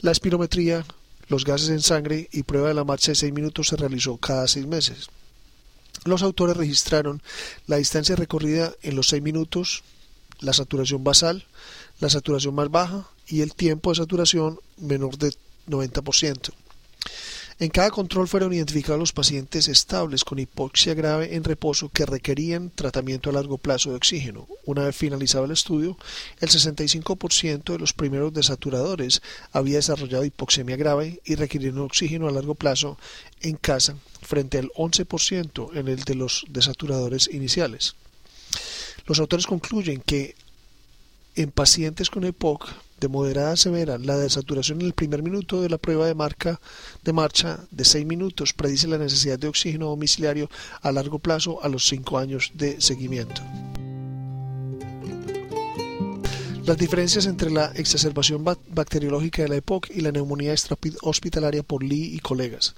La 0.00 0.12
espirometría 0.12 0.82
los 1.28 1.44
gases 1.44 1.70
en 1.70 1.80
sangre 1.80 2.28
y 2.32 2.42
prueba 2.42 2.68
de 2.68 2.74
la 2.74 2.84
marcha 2.84 3.12
de 3.12 3.16
6 3.16 3.32
minutos 3.32 3.68
se 3.68 3.76
realizó 3.76 4.16
cada 4.16 4.46
6 4.46 4.66
meses. 4.66 5.08
Los 6.04 6.22
autores 6.22 6.56
registraron 6.56 7.22
la 7.66 7.76
distancia 7.76 8.16
recorrida 8.16 8.72
en 8.82 8.96
los 8.96 9.08
6 9.08 9.22
minutos, 9.22 9.82
la 10.40 10.52
saturación 10.52 11.04
basal, 11.04 11.46
la 12.00 12.10
saturación 12.10 12.54
más 12.54 12.70
baja 12.70 13.08
y 13.26 13.40
el 13.40 13.54
tiempo 13.54 13.90
de 13.90 13.96
saturación 13.96 14.60
menor 14.76 15.16
de 15.16 15.34
90%. 15.68 16.52
En 17.60 17.70
cada 17.70 17.90
control 17.90 18.26
fueron 18.26 18.52
identificados 18.52 18.98
los 18.98 19.12
pacientes 19.12 19.68
estables 19.68 20.24
con 20.24 20.40
hipoxia 20.40 20.94
grave 20.94 21.36
en 21.36 21.44
reposo 21.44 21.88
que 21.88 22.04
requerían 22.04 22.70
tratamiento 22.70 23.30
a 23.30 23.32
largo 23.32 23.58
plazo 23.58 23.90
de 23.90 23.96
oxígeno. 23.96 24.48
Una 24.64 24.84
vez 24.84 24.96
finalizado 24.96 25.44
el 25.44 25.52
estudio, 25.52 25.96
el 26.40 26.48
65% 26.48 27.72
de 27.72 27.78
los 27.78 27.92
primeros 27.92 28.34
desaturadores 28.34 29.22
había 29.52 29.76
desarrollado 29.76 30.24
hipoxemia 30.24 30.76
grave 30.76 31.20
y 31.24 31.36
requirieron 31.36 31.80
oxígeno 31.80 32.26
a 32.26 32.32
largo 32.32 32.56
plazo 32.56 32.98
en 33.40 33.56
casa, 33.56 33.96
frente 34.20 34.58
al 34.58 34.70
11% 34.70 35.76
en 35.76 35.88
el 35.88 36.02
de 36.02 36.14
los 36.16 36.44
desaturadores 36.48 37.28
iniciales. 37.32 37.94
Los 39.06 39.20
autores 39.20 39.46
concluyen 39.46 40.00
que 40.00 40.34
en 41.36 41.52
pacientes 41.52 42.10
con 42.10 42.24
EPOC 42.24 42.68
de 43.04 43.08
moderada 43.08 43.52
a 43.52 43.56
severa, 43.56 43.98
la 43.98 44.16
desaturación 44.16 44.80
en 44.80 44.86
el 44.86 44.94
primer 44.94 45.22
minuto 45.22 45.60
de 45.60 45.68
la 45.68 45.76
prueba 45.76 46.06
de, 46.06 46.14
marca, 46.14 46.58
de 47.02 47.12
marcha 47.12 47.60
de 47.70 47.84
6 47.84 48.06
minutos 48.06 48.54
predice 48.54 48.88
la 48.88 48.98
necesidad 48.98 49.38
de 49.38 49.48
oxígeno 49.48 49.86
domiciliario 49.86 50.48
a 50.80 50.90
largo 50.90 51.18
plazo 51.18 51.62
a 51.62 51.68
los 51.68 51.86
5 51.86 52.18
años 52.18 52.52
de 52.54 52.80
seguimiento. 52.80 53.42
Las 56.66 56.78
diferencias 56.78 57.26
entre 57.26 57.50
la 57.50 57.66
exacerbación 57.74 58.42
bacteriológica 58.42 59.42
de 59.42 59.48
la 59.50 59.56
EPOC 59.56 59.90
y 59.90 60.00
la 60.00 60.12
neumonía 60.12 60.54
hospitalaria 61.02 61.62
por 61.62 61.84
Lee 61.84 62.14
y 62.14 62.20
colegas. 62.20 62.74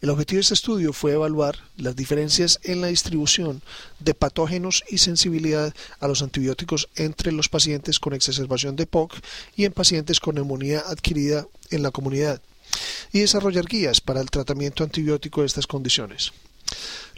El 0.00 0.08
objetivo 0.08 0.38
de 0.38 0.40
este 0.40 0.54
estudio 0.54 0.94
fue 0.94 1.12
evaluar 1.12 1.58
las 1.76 1.94
diferencias 1.94 2.58
en 2.62 2.80
la 2.80 2.86
distribución 2.86 3.60
de 4.00 4.14
patógenos 4.14 4.84
y 4.88 4.98
sensibilidad 4.98 5.74
a 6.00 6.08
los 6.08 6.22
antibióticos 6.22 6.88
entre 6.96 7.30
los 7.30 7.50
pacientes 7.50 8.00
con 8.00 8.14
exacerbación 8.14 8.74
de 8.74 8.84
EPOC 8.84 9.12
y 9.54 9.66
en 9.66 9.72
pacientes 9.74 10.18
con 10.18 10.36
neumonía 10.36 10.80
adquirida 10.80 11.46
en 11.70 11.82
la 11.82 11.90
comunidad 11.90 12.40
y 13.12 13.20
desarrollar 13.20 13.66
guías 13.66 14.00
para 14.00 14.22
el 14.22 14.30
tratamiento 14.30 14.82
antibiótico 14.82 15.42
de 15.42 15.48
estas 15.48 15.66
condiciones. 15.66 16.32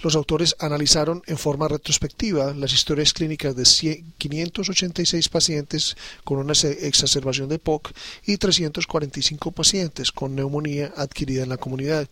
Los 0.03 0.15
autores 0.15 0.55
analizaron 0.61 1.23
en 1.27 1.39
forma 1.39 1.67
retrospectiva 1.67 2.55
las 2.55 2.73
historias 2.73 3.13
clínicas 3.13 3.57
de 3.57 4.05
586 4.19 5.29
pacientes 5.29 5.97
con 6.23 6.39
una 6.39 6.53
exacerbación 6.53 7.49
de 7.49 7.59
POC 7.59 7.93
y 8.27 8.37
345 8.37 9.51
pacientes 9.51 10.13
con 10.13 10.37
neumonía 10.37 10.93
adquirida 10.97 11.43
en 11.43 11.49
la 11.49 11.57
comunidad 11.57 12.09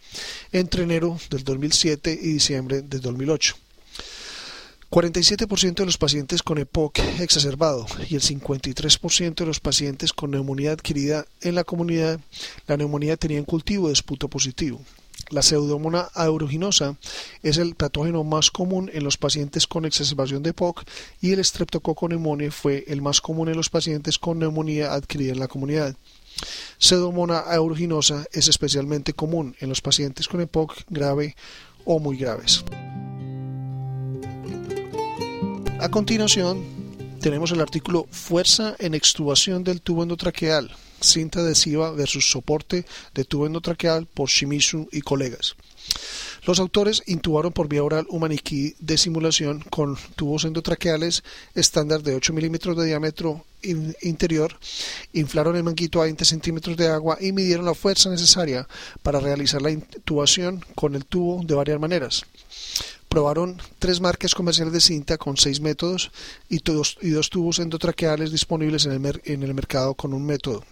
entre 0.50 0.82
enero 0.82 1.18
del 1.30 1.44
2007 1.44 2.18
y 2.20 2.32
diciembre 2.32 2.82
del 2.82 3.00
2008. 3.00 3.56
47% 4.90 5.74
de 5.74 5.84
los 5.84 5.98
pacientes 5.98 6.42
con 6.42 6.58
EPOC 6.58 7.00
exacerbado 7.20 7.86
y 8.08 8.14
el 8.14 8.22
53% 8.22 9.34
de 9.34 9.46
los 9.46 9.60
pacientes 9.60 10.12
con 10.12 10.30
neumonía 10.30 10.72
adquirida 10.72 11.26
en 11.40 11.56
la 11.56 11.64
comunidad, 11.64 12.20
la 12.68 12.76
neumonía 12.76 13.16
tenía 13.16 13.38
en 13.38 13.44
cultivo 13.44 13.88
de 13.88 13.94
esputo 13.94 14.28
positivo. 14.28 14.80
La 15.30 15.42
pseudomonas 15.42 16.08
aeruginosa 16.14 16.96
es 17.42 17.58
el 17.58 17.74
patógeno 17.74 18.22
más 18.22 18.50
común 18.50 18.90
en 18.92 19.02
los 19.02 19.16
pacientes 19.16 19.66
con 19.66 19.84
exacerbación 19.84 20.42
de 20.42 20.52
POC 20.52 20.84
y 21.20 21.32
el 21.32 21.44
streptococo 21.44 22.06
pneumoniae 22.06 22.50
fue 22.50 22.84
el 22.86 23.02
más 23.02 23.20
común 23.20 23.48
en 23.48 23.56
los 23.56 23.68
pacientes 23.68 24.18
con 24.18 24.38
neumonía 24.38 24.92
adquirida 24.92 25.32
en 25.32 25.40
la 25.40 25.48
comunidad. 25.48 25.96
Pseudomonas 26.78 27.44
aeruginosa 27.46 28.24
es 28.32 28.48
especialmente 28.48 29.14
común 29.14 29.56
en 29.58 29.68
los 29.68 29.80
pacientes 29.80 30.28
con 30.28 30.40
EPOC 30.40 30.84
grave 30.88 31.34
o 31.84 31.98
muy 31.98 32.16
graves. 32.16 32.64
A 35.80 35.88
continuación, 35.90 36.64
tenemos 37.20 37.50
el 37.50 37.60
artículo 37.60 38.06
Fuerza 38.10 38.76
en 38.78 38.94
extubación 38.94 39.64
del 39.64 39.82
tubo 39.82 40.02
endotraqueal 40.02 40.70
cinta 41.00 41.40
adhesiva 41.40 41.90
versus 41.90 42.30
soporte 42.30 42.84
de 43.14 43.24
tubo 43.24 43.46
endotraqueal 43.46 44.06
por 44.06 44.28
Shimizu 44.28 44.88
y 44.92 45.00
colegas. 45.00 45.56
Los 46.46 46.60
autores 46.60 47.02
intubaron 47.06 47.52
por 47.52 47.68
vía 47.68 47.82
oral 47.82 48.06
un 48.08 48.20
maniquí 48.20 48.76
de 48.78 48.98
simulación 48.98 49.60
con 49.68 49.96
tubos 50.14 50.44
endotraqueales 50.44 51.24
estándar 51.54 52.02
de 52.02 52.14
8 52.14 52.32
milímetros 52.32 52.76
de 52.76 52.86
diámetro 52.86 53.44
interior, 54.02 54.56
inflaron 55.12 55.56
el 55.56 55.64
manguito 55.64 56.00
a 56.00 56.04
20 56.04 56.24
centímetros 56.24 56.76
de 56.76 56.86
agua 56.86 57.18
y 57.20 57.32
midieron 57.32 57.64
la 57.64 57.74
fuerza 57.74 58.10
necesaria 58.10 58.68
para 59.02 59.18
realizar 59.18 59.60
la 59.60 59.72
intubación 59.72 60.64
con 60.76 60.94
el 60.94 61.04
tubo 61.04 61.42
de 61.44 61.54
varias 61.54 61.80
maneras. 61.80 62.24
Probaron 63.08 63.60
tres 63.80 64.00
marcas 64.00 64.34
comerciales 64.34 64.72
de 64.72 64.80
cinta 64.80 65.18
con 65.18 65.36
seis 65.36 65.60
métodos 65.60 66.12
y, 66.48 66.56
y 67.00 67.10
dos 67.10 67.30
tubos 67.30 67.58
endotraqueales 67.58 68.30
disponibles 68.30 68.86
en 68.86 68.92
el, 68.92 69.20
en 69.24 69.42
el 69.42 69.54
mercado 69.54 69.94
con 69.94 70.12
un 70.12 70.24
método. 70.24 70.64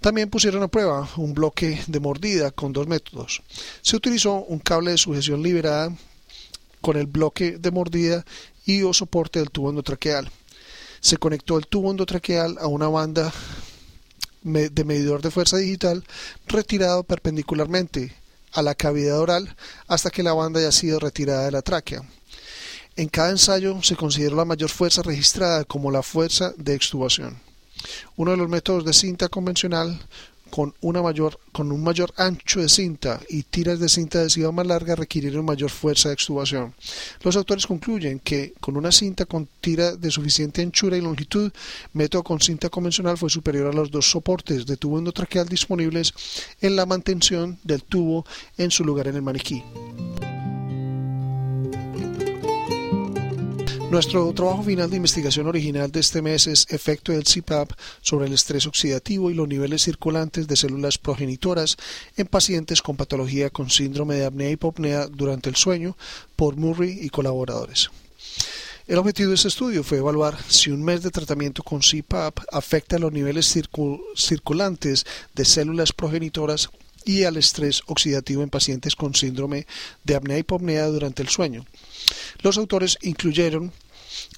También 0.00 0.30
pusieron 0.30 0.62
a 0.62 0.68
prueba 0.68 1.08
un 1.16 1.34
bloque 1.34 1.82
de 1.86 2.00
mordida 2.00 2.50
con 2.50 2.72
dos 2.72 2.86
métodos. 2.86 3.42
Se 3.82 3.96
utilizó 3.96 4.34
un 4.44 4.58
cable 4.58 4.92
de 4.92 4.98
sujeción 4.98 5.42
liberada 5.42 5.92
con 6.80 6.96
el 6.96 7.06
bloque 7.06 7.58
de 7.58 7.70
mordida 7.70 8.24
y 8.64 8.82
o 8.82 8.92
soporte 8.92 9.38
del 9.38 9.50
tubo 9.50 9.70
endotraqueal. 9.70 10.30
Se 11.00 11.16
conectó 11.16 11.58
el 11.58 11.66
tubo 11.66 11.90
endotraqueal 11.90 12.56
a 12.60 12.66
una 12.66 12.88
banda 12.88 13.32
de 14.42 14.84
medidor 14.84 15.22
de 15.22 15.30
fuerza 15.30 15.56
digital 15.56 16.04
retirado 16.46 17.02
perpendicularmente 17.02 18.14
a 18.52 18.62
la 18.62 18.74
cavidad 18.74 19.18
oral 19.18 19.56
hasta 19.88 20.10
que 20.10 20.22
la 20.22 20.34
banda 20.34 20.60
haya 20.60 20.72
sido 20.72 21.00
retirada 21.00 21.46
de 21.46 21.50
la 21.50 21.62
tráquea. 21.62 22.02
En 22.96 23.08
cada 23.08 23.30
ensayo 23.30 23.82
se 23.82 23.96
consideró 23.96 24.36
la 24.36 24.44
mayor 24.44 24.70
fuerza 24.70 25.02
registrada 25.02 25.64
como 25.64 25.90
la 25.90 26.02
fuerza 26.02 26.54
de 26.56 26.74
extubación. 26.74 27.45
Uno 28.16 28.32
de 28.32 28.36
los 28.36 28.48
métodos 28.48 28.84
de 28.84 28.92
cinta 28.92 29.28
convencional 29.28 29.98
con, 30.50 30.74
una 30.80 31.02
mayor, 31.02 31.38
con 31.52 31.72
un 31.72 31.82
mayor 31.82 32.12
ancho 32.16 32.60
de 32.60 32.68
cinta 32.68 33.20
y 33.28 33.42
tiras 33.42 33.80
de 33.80 33.88
cinta 33.88 34.20
adhesiva 34.20 34.52
más 34.52 34.66
largas 34.66 34.98
requirieron 34.98 35.44
mayor 35.44 35.70
fuerza 35.70 36.08
de 36.08 36.14
extubación. 36.14 36.74
Los 37.22 37.36
autores 37.36 37.66
concluyen 37.66 38.20
que 38.20 38.54
con 38.60 38.76
una 38.76 38.92
cinta 38.92 39.26
con 39.26 39.48
tira 39.60 39.96
de 39.96 40.10
suficiente 40.10 40.62
anchura 40.62 40.96
y 40.96 41.00
longitud, 41.00 41.52
método 41.92 42.22
con 42.22 42.40
cinta 42.40 42.68
convencional 42.68 43.18
fue 43.18 43.30
superior 43.30 43.68
a 43.68 43.72
los 43.72 43.90
dos 43.90 44.10
soportes 44.10 44.66
de 44.66 44.76
tubo 44.76 44.98
endotraqueal 44.98 45.48
disponibles 45.48 46.14
en 46.60 46.76
la 46.76 46.86
mantención 46.86 47.58
del 47.64 47.82
tubo 47.82 48.24
en 48.56 48.70
su 48.70 48.84
lugar 48.84 49.08
en 49.08 49.16
el 49.16 49.22
maniquí. 49.22 49.62
Nuestro 53.90 54.32
trabajo 54.32 54.64
final 54.64 54.90
de 54.90 54.96
investigación 54.96 55.46
original 55.46 55.92
de 55.92 56.00
este 56.00 56.20
mes 56.20 56.48
es 56.48 56.66
efecto 56.70 57.12
del 57.12 57.22
CPAP 57.22 57.70
sobre 58.02 58.26
el 58.26 58.32
estrés 58.32 58.66
oxidativo 58.66 59.30
y 59.30 59.34
los 59.34 59.46
niveles 59.46 59.82
circulantes 59.82 60.48
de 60.48 60.56
células 60.56 60.98
progenitoras 60.98 61.76
en 62.16 62.26
pacientes 62.26 62.82
con 62.82 62.96
patología 62.96 63.48
con 63.48 63.70
síndrome 63.70 64.16
de 64.16 64.26
apnea 64.26 64.50
y 64.50 64.54
hipopnea 64.54 65.06
durante 65.06 65.48
el 65.48 65.54
sueño 65.54 65.96
por 66.34 66.56
Murray 66.56 66.98
y 67.00 67.10
colaboradores. 67.10 67.90
El 68.88 68.98
objetivo 68.98 69.30
de 69.30 69.36
este 69.36 69.48
estudio 69.48 69.84
fue 69.84 69.98
evaluar 69.98 70.36
si 70.48 70.70
un 70.70 70.82
mes 70.82 71.02
de 71.02 71.10
tratamiento 71.10 71.62
con 71.62 71.80
CPAP 71.80 72.40
afecta 72.50 72.98
los 72.98 73.12
niveles 73.12 73.54
circulantes 74.16 75.06
de 75.34 75.44
células 75.44 75.92
progenitoras 75.92 76.70
y 77.06 77.22
al 77.24 77.38
estrés 77.38 77.82
oxidativo 77.86 78.42
en 78.42 78.50
pacientes 78.50 78.96
con 78.96 79.14
síndrome 79.14 79.66
de 80.04 80.16
apnea 80.16 80.38
hipopnea 80.38 80.86
durante 80.88 81.22
el 81.22 81.28
sueño. 81.28 81.64
Los 82.42 82.58
autores 82.58 82.98
incluyeron 83.00 83.72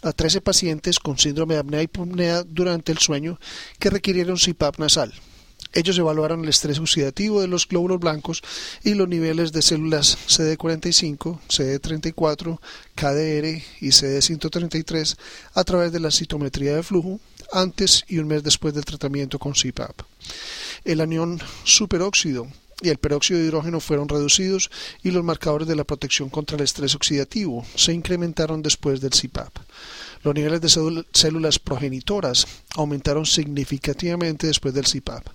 a 0.03 0.13
13 0.13 0.43
pacientes 0.43 1.01
con 1.01 1.19
síndrome 1.19 1.55
de 1.55 1.61
apnea 1.61 1.83
hipopnea 1.83 2.45
durante 2.45 2.93
el 2.93 2.99
sueño 2.99 3.41
que 3.81 3.91
requirieron 3.91 4.37
CPAP 4.37 4.79
nasal. 4.79 5.13
Ellos 5.73 5.99
evaluaron 5.99 6.43
el 6.43 6.49
estrés 6.49 6.79
oxidativo 6.79 7.41
de 7.41 7.49
los 7.49 7.67
glóbulos 7.67 8.01
blancos 8.01 8.43
y 8.85 8.95
los 8.95 9.09
niveles 9.09 9.53
de 9.53 9.63
células 9.63 10.19
CD45, 10.29 11.41
CD34, 11.49 12.59
KDR 12.95 13.63
y 13.81 13.89
CD133 13.89 15.17
a 15.55 15.65
través 15.65 15.93
de 15.93 16.01
la 16.01 16.11
citometría 16.11 16.75
de 16.75 16.83
flujo 16.83 17.21
antes 17.53 18.05
y 18.09 18.19
un 18.19 18.29
mes 18.29 18.43
después 18.43 18.75
del 18.75 18.85
tratamiento 18.85 19.39
con 19.39 19.53
CPAP. 19.53 20.01
El 20.85 21.01
anión 21.01 21.41
superóxido 21.65 22.49
y 22.81 22.91
el 22.91 22.99
peróxido 22.99 23.41
de 23.41 23.47
hidrógeno 23.47 23.81
fueron 23.81 24.09
reducidos 24.09 24.71
y 25.03 25.11
los 25.11 25.25
marcadores 25.25 25.67
de 25.67 25.75
la 25.75 25.85
protección 25.85 26.29
contra 26.29 26.57
el 26.57 26.63
estrés 26.63 26.95
oxidativo 26.95 27.67
se 27.75 27.93
incrementaron 27.93 28.63
después 28.63 29.01
del 29.01 29.11
CPAP. 29.11 29.57
Los 30.23 30.35
niveles 30.35 30.61
de 30.61 31.05
células 31.13 31.59
progenitoras 31.59 32.47
aumentaron 32.77 33.27
significativamente 33.27 34.47
después 34.47 34.75
del 34.75 34.85
CPAP. 34.85 35.27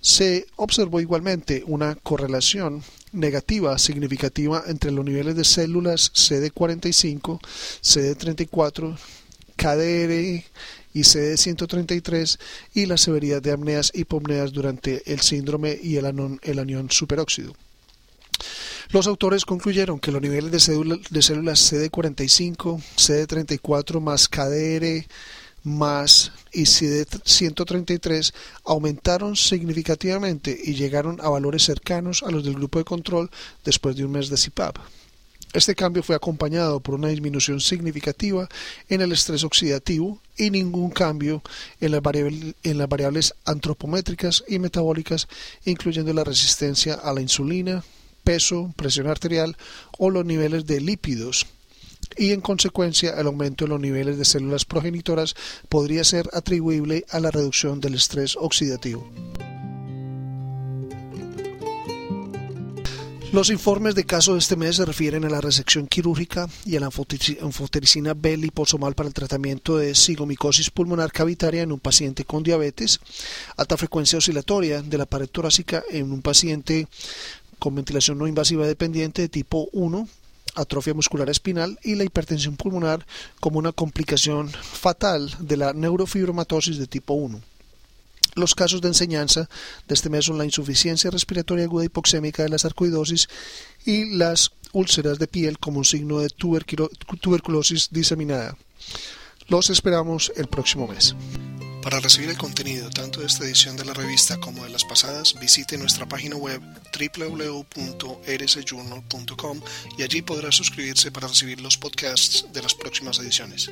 Se 0.00 0.46
observó 0.56 1.00
igualmente 1.00 1.62
una 1.66 1.94
correlación 1.94 2.82
negativa 3.12 3.78
significativa 3.78 4.64
entre 4.66 4.90
los 4.90 5.04
niveles 5.04 5.36
de 5.36 5.44
células 5.44 6.12
CD45, 6.12 7.40
CD34, 7.82 8.98
KDR 9.56 10.44
y 10.94 11.00
CD133 11.00 12.38
y 12.72 12.86
la 12.86 12.96
severidad 12.96 13.42
de 13.42 13.52
apneas 13.52 13.90
y 13.92 14.00
hipopneas 14.02 14.52
durante 14.52 15.02
el 15.12 15.20
síndrome 15.20 15.78
y 15.82 15.96
el, 15.96 16.06
anión 16.58 16.90
superóxido. 16.90 17.52
Los 18.90 19.06
autores 19.06 19.44
concluyeron 19.44 19.98
que 19.98 20.12
los 20.12 20.22
niveles 20.22 20.50
de, 20.66 21.00
de 21.10 21.22
células 21.22 21.72
CD45, 21.72 22.82
CD34 22.96 24.00
más 24.00 24.28
KDR 24.28 25.04
más 25.64 26.30
y 26.52 26.62
CD133 26.62 28.32
aumentaron 28.64 29.34
significativamente 29.34 30.56
y 30.62 30.74
llegaron 30.74 31.20
a 31.20 31.28
valores 31.30 31.64
cercanos 31.64 32.22
a 32.22 32.30
los 32.30 32.44
del 32.44 32.54
grupo 32.54 32.78
de 32.78 32.84
control 32.84 33.30
después 33.64 33.96
de 33.96 34.04
un 34.04 34.12
mes 34.12 34.28
de 34.28 34.36
CPAP. 34.36 34.76
Este 35.54 35.76
cambio 35.76 36.02
fue 36.02 36.16
acompañado 36.16 36.80
por 36.80 36.96
una 36.96 37.06
disminución 37.06 37.60
significativa 37.60 38.48
en 38.88 39.00
el 39.02 39.12
estrés 39.12 39.44
oxidativo 39.44 40.18
y 40.36 40.50
ningún 40.50 40.90
cambio 40.90 41.42
en 41.80 41.92
las, 41.92 42.88
variables 42.88 43.34
antropométricas 43.44 44.42
y 44.48 44.58
metabólicas, 44.58 45.28
incluyendo 45.64 46.12
la 46.12 46.24
resistencia 46.24 46.94
a 46.94 47.12
la 47.12 47.20
insulina, 47.20 47.84
peso, 48.24 48.74
presión 48.74 49.06
arterial 49.06 49.56
o 49.96 50.10
los 50.10 50.24
niveles 50.24 50.66
de 50.66 50.80
lípidos 50.80 51.46
y 52.16 52.32
en 52.32 52.40
consecuencia 52.40 53.14
el 53.16 53.28
aumento 53.28 53.64
en 53.64 53.70
los 53.70 53.80
niveles 53.80 54.18
de 54.18 54.24
células 54.24 54.64
progenitoras 54.64 55.36
podría 55.68 56.02
ser 56.02 56.28
atribuible 56.32 57.04
a 57.10 57.20
la 57.20 57.30
reducción 57.30 57.80
del 57.80 57.94
estrés 57.94 58.36
oxidativo. 58.36 59.08
Los 63.34 63.50
informes 63.50 63.96
de 63.96 64.04
caso 64.04 64.34
de 64.34 64.38
este 64.38 64.54
mes 64.54 64.76
se 64.76 64.84
refieren 64.84 65.24
a 65.24 65.28
la 65.28 65.40
resección 65.40 65.88
quirúrgica 65.88 66.48
y 66.64 66.76
a 66.76 66.80
la 66.80 66.86
anfotericina 66.86 68.14
B 68.14 68.36
liposomal 68.36 68.94
para 68.94 69.08
el 69.08 69.12
tratamiento 69.12 69.76
de 69.76 69.96
sigomicosis 69.96 70.70
pulmonar 70.70 71.10
cavitaria 71.10 71.62
en 71.62 71.72
un 71.72 71.80
paciente 71.80 72.24
con 72.24 72.44
diabetes, 72.44 73.00
alta 73.56 73.76
frecuencia 73.76 74.18
oscilatoria 74.18 74.82
de 74.82 74.98
la 74.98 75.06
pared 75.06 75.26
torácica 75.26 75.82
en 75.90 76.12
un 76.12 76.22
paciente 76.22 76.86
con 77.58 77.74
ventilación 77.74 78.18
no 78.18 78.28
invasiva 78.28 78.68
dependiente 78.68 79.22
de 79.22 79.28
tipo 79.28 79.68
1, 79.72 80.06
atrofia 80.54 80.94
muscular 80.94 81.28
espinal 81.28 81.76
y 81.82 81.96
la 81.96 82.04
hipertensión 82.04 82.54
pulmonar 82.54 83.04
como 83.40 83.58
una 83.58 83.72
complicación 83.72 84.48
fatal 84.48 85.34
de 85.40 85.56
la 85.56 85.72
neurofibromatosis 85.72 86.78
de 86.78 86.86
tipo 86.86 87.14
1. 87.14 87.40
Los 88.34 88.54
casos 88.54 88.80
de 88.80 88.88
enseñanza 88.88 89.48
de 89.86 89.94
este 89.94 90.10
mes 90.10 90.24
son 90.24 90.38
la 90.38 90.44
insuficiencia 90.44 91.10
respiratoria 91.10 91.64
aguda 91.64 91.84
hipoxémica 91.84 92.42
de 92.42 92.48
la 92.48 92.58
sarcoidosis 92.58 93.28
y 93.84 94.16
las 94.16 94.52
úlceras 94.72 95.18
de 95.18 95.28
piel 95.28 95.58
como 95.58 95.78
un 95.78 95.84
signo 95.84 96.18
de 96.18 96.30
tuberculosis 96.30 97.88
diseminada. 97.90 98.56
Los 99.48 99.70
esperamos 99.70 100.32
el 100.36 100.48
próximo 100.48 100.88
mes. 100.88 101.14
Para 101.84 102.00
recibir 102.00 102.30
el 102.30 102.38
contenido 102.38 102.88
tanto 102.88 103.20
de 103.20 103.26
esta 103.26 103.44
edición 103.44 103.76
de 103.76 103.84
la 103.84 103.92
revista 103.92 104.40
como 104.40 104.64
de 104.64 104.70
las 104.70 104.86
pasadas, 104.86 105.38
visite 105.38 105.76
nuestra 105.76 106.08
página 106.08 106.34
web 106.34 106.62
www.rsjournal.com 106.98 109.60
y 109.98 110.02
allí 110.02 110.22
podrá 110.22 110.50
suscribirse 110.50 111.12
para 111.12 111.28
recibir 111.28 111.60
los 111.60 111.76
podcasts 111.76 112.46
de 112.54 112.62
las 112.62 112.74
próximas 112.74 113.18
ediciones. 113.18 113.70